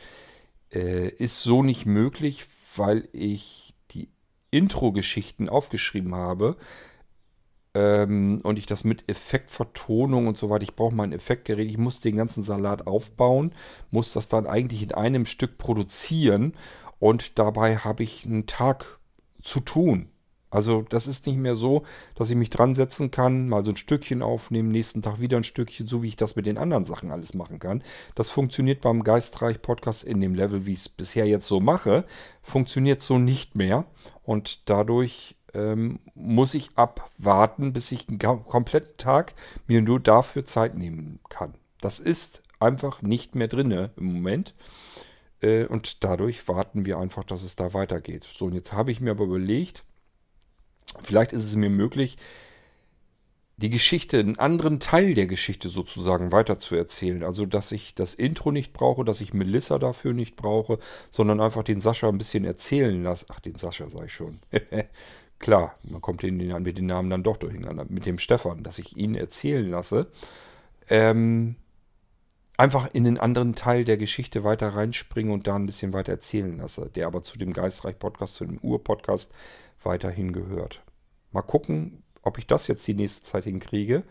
äh, 0.74 1.08
ist 1.08 1.42
so 1.42 1.62
nicht 1.62 1.86
möglich, 1.86 2.46
weil 2.76 3.08
ich 3.12 3.74
die 3.90 4.08
Intro-Geschichten 4.50 5.48
aufgeschrieben 5.48 6.14
habe 6.14 6.56
ähm, 7.74 8.40
und 8.42 8.58
ich 8.58 8.66
das 8.66 8.84
mit 8.84 9.08
Effektvertonung 9.08 10.26
und 10.26 10.36
so 10.36 10.50
weiter, 10.50 10.62
ich 10.64 10.76
brauche 10.76 10.94
mein 10.94 11.12
Effektgerät, 11.12 11.68
ich 11.68 11.78
muss 11.78 12.00
den 12.00 12.16
ganzen 12.16 12.42
Salat 12.42 12.86
aufbauen, 12.86 13.52
muss 13.90 14.12
das 14.12 14.28
dann 14.28 14.46
eigentlich 14.46 14.82
in 14.82 14.92
einem 14.92 15.26
Stück 15.26 15.58
produzieren 15.58 16.54
und 16.98 17.38
dabei 17.38 17.76
habe 17.76 18.02
ich 18.02 18.24
einen 18.24 18.46
Tag 18.46 18.98
zu 19.42 19.60
tun. 19.60 20.08
Also 20.54 20.82
das 20.88 21.08
ist 21.08 21.26
nicht 21.26 21.36
mehr 21.36 21.56
so, 21.56 21.82
dass 22.14 22.30
ich 22.30 22.36
mich 22.36 22.48
dran 22.48 22.76
setzen 22.76 23.10
kann, 23.10 23.48
mal 23.48 23.64
so 23.64 23.72
ein 23.72 23.76
Stückchen 23.76 24.22
aufnehmen, 24.22 24.70
nächsten 24.70 25.02
Tag 25.02 25.18
wieder 25.18 25.36
ein 25.36 25.42
Stückchen, 25.42 25.88
so 25.88 26.04
wie 26.04 26.08
ich 26.08 26.16
das 26.16 26.36
mit 26.36 26.46
den 26.46 26.58
anderen 26.58 26.84
Sachen 26.84 27.10
alles 27.10 27.34
machen 27.34 27.58
kann. 27.58 27.82
Das 28.14 28.30
funktioniert 28.30 28.80
beim 28.80 29.02
Geistreich 29.02 29.60
Podcast 29.60 30.04
in 30.04 30.20
dem 30.20 30.36
Level, 30.36 30.64
wie 30.64 30.74
ich 30.74 30.78
es 30.78 30.88
bisher 30.88 31.26
jetzt 31.26 31.48
so 31.48 31.58
mache, 31.58 32.04
funktioniert 32.40 33.02
so 33.02 33.18
nicht 33.18 33.56
mehr. 33.56 33.84
Und 34.22 34.70
dadurch 34.70 35.34
ähm, 35.54 35.98
muss 36.14 36.54
ich 36.54 36.70
abwarten, 36.76 37.72
bis 37.72 37.90
ich 37.90 38.08
einen 38.08 38.20
kompletten 38.20 38.96
Tag 38.96 39.34
mir 39.66 39.82
nur 39.82 39.98
dafür 39.98 40.46
Zeit 40.46 40.76
nehmen 40.76 41.18
kann. 41.28 41.54
Das 41.80 41.98
ist 41.98 42.42
einfach 42.60 43.02
nicht 43.02 43.34
mehr 43.34 43.48
drin 43.48 43.72
im 43.72 44.04
Moment. 44.04 44.54
Äh, 45.42 45.66
und 45.66 46.04
dadurch 46.04 46.46
warten 46.46 46.86
wir 46.86 46.98
einfach, 46.98 47.24
dass 47.24 47.42
es 47.42 47.56
da 47.56 47.74
weitergeht. 47.74 48.28
So, 48.32 48.44
und 48.44 48.54
jetzt 48.54 48.72
habe 48.72 48.92
ich 48.92 49.00
mir 49.00 49.10
aber 49.10 49.24
überlegt, 49.24 49.82
vielleicht 51.02 51.32
ist 51.32 51.44
es 51.44 51.56
mir 51.56 51.70
möglich, 51.70 52.16
die 53.56 53.70
Geschichte, 53.70 54.18
einen 54.18 54.38
anderen 54.38 54.80
Teil 54.80 55.14
der 55.14 55.26
Geschichte 55.26 55.68
sozusagen 55.68 56.32
weiterzuerzählen. 56.32 57.22
Also, 57.22 57.46
dass 57.46 57.70
ich 57.70 57.94
das 57.94 58.14
Intro 58.14 58.50
nicht 58.50 58.72
brauche, 58.72 59.04
dass 59.04 59.20
ich 59.20 59.32
Melissa 59.32 59.78
dafür 59.78 60.12
nicht 60.12 60.34
brauche, 60.34 60.78
sondern 61.10 61.40
einfach 61.40 61.62
den 61.62 61.80
Sascha 61.80 62.08
ein 62.08 62.18
bisschen 62.18 62.44
erzählen 62.44 63.02
lasse. 63.02 63.26
Ach, 63.28 63.40
den 63.40 63.54
Sascha 63.54 63.88
sage 63.88 64.06
ich 64.06 64.14
schon. 64.14 64.40
Klar, 65.38 65.78
man 65.84 66.00
kommt 66.00 66.22
den, 66.22 66.36
mit 66.36 66.78
den 66.78 66.86
Namen 66.86 67.10
dann 67.10 67.22
doch 67.22 67.36
durcheinander. 67.36 67.86
Mit 67.88 68.06
dem 68.06 68.18
Stefan, 68.18 68.62
dass 68.62 68.78
ich 68.78 68.96
ihn 68.96 69.14
erzählen 69.14 69.70
lasse. 69.70 70.08
Ähm, 70.88 71.54
einfach 72.56 72.88
in 72.92 73.04
den 73.04 73.18
anderen 73.18 73.54
Teil 73.54 73.84
der 73.84 73.98
Geschichte 73.98 74.42
weiter 74.42 74.70
reinspringe 74.70 75.32
und 75.32 75.46
da 75.46 75.54
ein 75.54 75.66
bisschen 75.66 75.92
weiter 75.92 76.12
erzählen 76.12 76.56
lasse. 76.56 76.90
Der 76.94 77.06
aber 77.06 77.22
zu 77.22 77.38
dem 77.38 77.52
Geistreich-Podcast, 77.52 78.34
zu 78.34 78.46
dem 78.46 78.58
Ur-Podcast 78.58 79.32
weiterhin 79.82 80.32
gehört. 80.32 80.83
Mal 81.34 81.42
gucken, 81.42 82.04
ob 82.22 82.38
ich 82.38 82.46
das 82.46 82.68
jetzt 82.68 82.86
die 82.86 82.94
nächste 82.94 83.22
Zeit 83.22 83.44
hinkriege. 83.44 84.04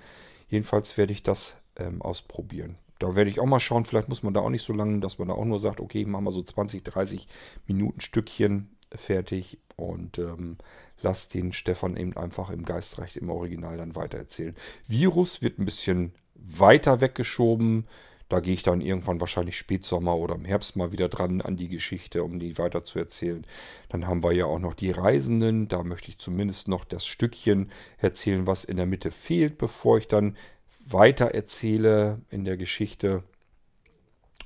Jedenfalls 0.49 0.97
werde 0.97 1.13
ich 1.13 1.23
das 1.23 1.55
ähm, 1.77 2.01
ausprobieren. 2.01 2.77
Da 2.99 3.15
werde 3.15 3.29
ich 3.29 3.39
auch 3.39 3.45
mal 3.45 3.61
schauen, 3.61 3.85
vielleicht 3.85 4.09
muss 4.09 4.23
man 4.23 4.33
da 4.33 4.41
auch 4.41 4.49
nicht 4.49 4.63
so 4.63 4.73
lange, 4.73 4.99
dass 4.99 5.17
man 5.17 5.29
da 5.29 5.33
auch 5.33 5.45
nur 5.45 5.59
sagt, 5.59 5.79
okay, 5.79 6.05
machen 6.05 6.25
wir 6.25 6.31
so 6.31 6.43
20, 6.43 6.83
30 6.83 7.27
Minuten 7.65 8.01
Stückchen 8.01 8.75
fertig 8.93 9.57
und 9.77 10.19
ähm, 10.19 10.57
lasse 11.01 11.29
den 11.29 11.53
Stefan 11.53 11.95
eben 11.95 12.15
einfach 12.17 12.49
im 12.49 12.65
Geistreich 12.65 13.15
im 13.15 13.29
Original 13.29 13.77
dann 13.77 13.95
weitererzählen. 13.95 14.55
Virus 14.87 15.41
wird 15.41 15.59
ein 15.59 15.65
bisschen 15.65 16.13
weiter 16.35 16.99
weggeschoben. 16.99 17.87
Da 18.33 18.39
gehe 18.39 18.55
ich 18.55 18.63
dann 18.63 18.81
irgendwann 18.81 19.21
wahrscheinlich 19.21 19.59
Spätsommer 19.59 20.17
oder 20.17 20.33
im 20.33 20.43
Herbst 20.43 20.75
mal 20.75 20.91
wieder 20.91 21.07
dran 21.07 21.39
an 21.39 21.55
die 21.55 21.67
Geschichte, 21.67 22.23
um 22.23 22.39
die 22.39 22.57
weiter 22.57 22.83
zu 22.83 22.97
erzählen. 22.97 23.45
Dann 23.89 24.07
haben 24.07 24.23
wir 24.23 24.31
ja 24.31 24.45
auch 24.45 24.57
noch 24.57 24.73
die 24.73 24.89
Reisenden. 24.89 25.67
Da 25.67 25.83
möchte 25.83 26.09
ich 26.09 26.17
zumindest 26.17 26.67
noch 26.67 26.83
das 26.83 27.05
Stückchen 27.05 27.69
erzählen, 27.99 28.47
was 28.47 28.63
in 28.63 28.77
der 28.77 28.87
Mitte 28.87 29.11
fehlt, 29.11 29.59
bevor 29.59 29.99
ich 29.99 30.07
dann 30.07 30.35
weiter 30.83 31.25
erzähle 31.25 32.21
in 32.31 32.43
der 32.43 32.57
Geschichte. 32.57 33.21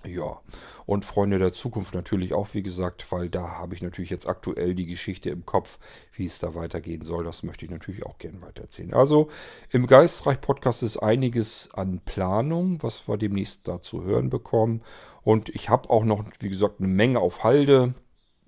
Ja, 0.06 0.40
und 0.86 1.06
Freunde 1.06 1.40
der 1.40 1.54
Zukunft 1.54 1.94
natürlich 1.94 2.34
auch, 2.34 2.54
wie 2.54 2.64
gesagt, 2.64 3.12
weil 3.12 3.30
da 3.30 3.58
habe 3.58 3.76
ich 3.76 3.82
natürlich 3.82 4.10
jetzt 4.10 4.28
aktuell 4.28 4.76
die 4.76 4.86
Geschichte 4.86 5.30
im 5.30 5.46
Kopf, 5.46 5.80
wie 6.14 6.26
es 6.26 6.40
da 6.40 6.56
weitergehen 6.56 7.04
soll. 7.04 7.24
Das 7.24 7.44
möchte 7.44 7.66
ich 7.66 7.72
natürlich 7.72 8.06
auch 8.06 8.18
gerne 8.18 8.42
weitererzählen. 8.42 8.94
Also 8.94 9.30
im 9.72 9.88
Geistreich-Podcast 9.88 10.84
ist 10.84 10.98
einiges 10.98 11.70
an 11.74 12.00
Planung, 12.06 12.82
was 12.84 13.08
wir 13.08 13.18
demnächst 13.18 13.68
da 13.68 13.82
zu 13.82 14.04
hören 14.04 14.30
bekommen. 14.30 14.82
Und 15.24 15.50
ich 15.50 15.70
habe 15.70 15.90
auch 15.90 16.06
noch, 16.06 16.24
wie 16.40 16.50
gesagt, 16.50 16.80
eine 16.80 16.88
Menge 16.88 17.20
auf 17.20 17.44
Halde. 17.44 17.96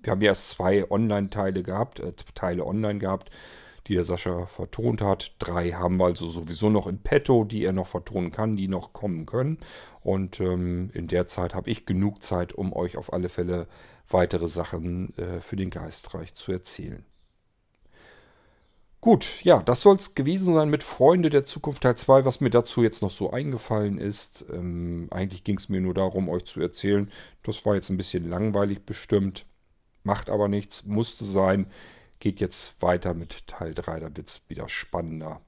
Wir 0.02 0.12
haben 0.12 0.22
ja 0.22 0.28
erst 0.28 0.50
zwei 0.50 0.90
Online-Teile 0.90 1.62
gehabt, 1.62 2.00
äh, 2.00 2.12
Teile 2.34 2.64
online 2.64 3.00
gehabt 3.00 3.30
die 3.90 3.96
der 3.96 4.04
Sascha 4.04 4.46
vertont 4.46 5.02
hat. 5.02 5.34
Drei 5.40 5.72
haben 5.72 5.96
wir 5.96 6.04
also 6.04 6.28
sowieso 6.28 6.70
noch 6.70 6.86
in 6.86 6.98
petto, 6.98 7.44
die 7.44 7.64
er 7.64 7.72
noch 7.72 7.88
vertonen 7.88 8.30
kann, 8.30 8.56
die 8.56 8.68
noch 8.68 8.92
kommen 8.92 9.26
können. 9.26 9.58
Und 10.00 10.40
ähm, 10.40 10.90
in 10.94 11.08
der 11.08 11.26
Zeit 11.26 11.56
habe 11.56 11.68
ich 11.68 11.86
genug 11.86 12.22
Zeit, 12.22 12.52
um 12.52 12.72
euch 12.72 12.96
auf 12.96 13.12
alle 13.12 13.28
Fälle 13.28 13.66
weitere 14.08 14.46
Sachen 14.46 15.12
äh, 15.18 15.40
für 15.40 15.56
den 15.56 15.70
Geistreich 15.70 16.34
zu 16.34 16.52
erzählen. 16.52 17.04
Gut, 19.00 19.42
ja, 19.42 19.60
das 19.60 19.80
soll 19.80 19.96
es 19.96 20.14
gewesen 20.14 20.54
sein 20.54 20.70
mit 20.70 20.84
Freunde 20.84 21.28
der 21.28 21.44
Zukunft 21.44 21.82
Teil 21.82 21.96
2, 21.96 22.24
was 22.24 22.40
mir 22.40 22.50
dazu 22.50 22.84
jetzt 22.84 23.02
noch 23.02 23.10
so 23.10 23.32
eingefallen 23.32 23.98
ist. 23.98 24.44
Ähm, 24.52 25.08
eigentlich 25.10 25.42
ging 25.42 25.56
es 25.56 25.68
mir 25.68 25.80
nur 25.80 25.94
darum, 25.94 26.28
euch 26.28 26.44
zu 26.44 26.60
erzählen. 26.60 27.10
Das 27.42 27.66
war 27.66 27.74
jetzt 27.74 27.90
ein 27.90 27.96
bisschen 27.96 28.28
langweilig 28.28 28.86
bestimmt, 28.86 29.46
macht 30.04 30.30
aber 30.30 30.46
nichts, 30.46 30.84
musste 30.84 31.24
sein 31.24 31.66
geht 32.20 32.40
jetzt 32.40 32.80
weiter 32.80 33.14
mit 33.14 33.46
Teil 33.48 33.74
3, 33.74 34.00
da 34.00 34.16
wird 34.16 34.28
es 34.28 34.42
wieder 34.48 34.68
spannender. 34.68 35.40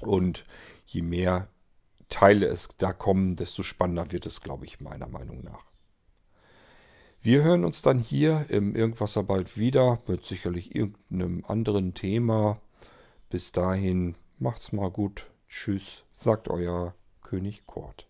Und 0.00 0.44
je 0.86 1.02
mehr 1.02 1.48
Teile 2.08 2.46
es 2.46 2.68
da 2.78 2.92
kommen, 2.92 3.36
desto 3.36 3.62
spannender 3.62 4.12
wird 4.12 4.26
es, 4.26 4.40
glaube 4.40 4.64
ich, 4.64 4.80
meiner 4.80 5.08
Meinung 5.08 5.42
nach. 5.42 5.64
Wir 7.22 7.42
hören 7.42 7.64
uns 7.64 7.82
dann 7.82 7.98
hier 7.98 8.46
im 8.48 8.74
Irgendwasser 8.74 9.22
bald 9.22 9.58
wieder 9.58 9.98
mit 10.06 10.24
sicherlich 10.24 10.74
irgendeinem 10.74 11.44
anderen 11.46 11.94
Thema. 11.94 12.60
Bis 13.28 13.52
dahin, 13.52 14.16
macht's 14.38 14.72
mal 14.72 14.90
gut. 14.90 15.30
Tschüss, 15.48 16.04
sagt 16.12 16.48
euer 16.48 16.94
König 17.20 17.66
Kurt. 17.66 18.09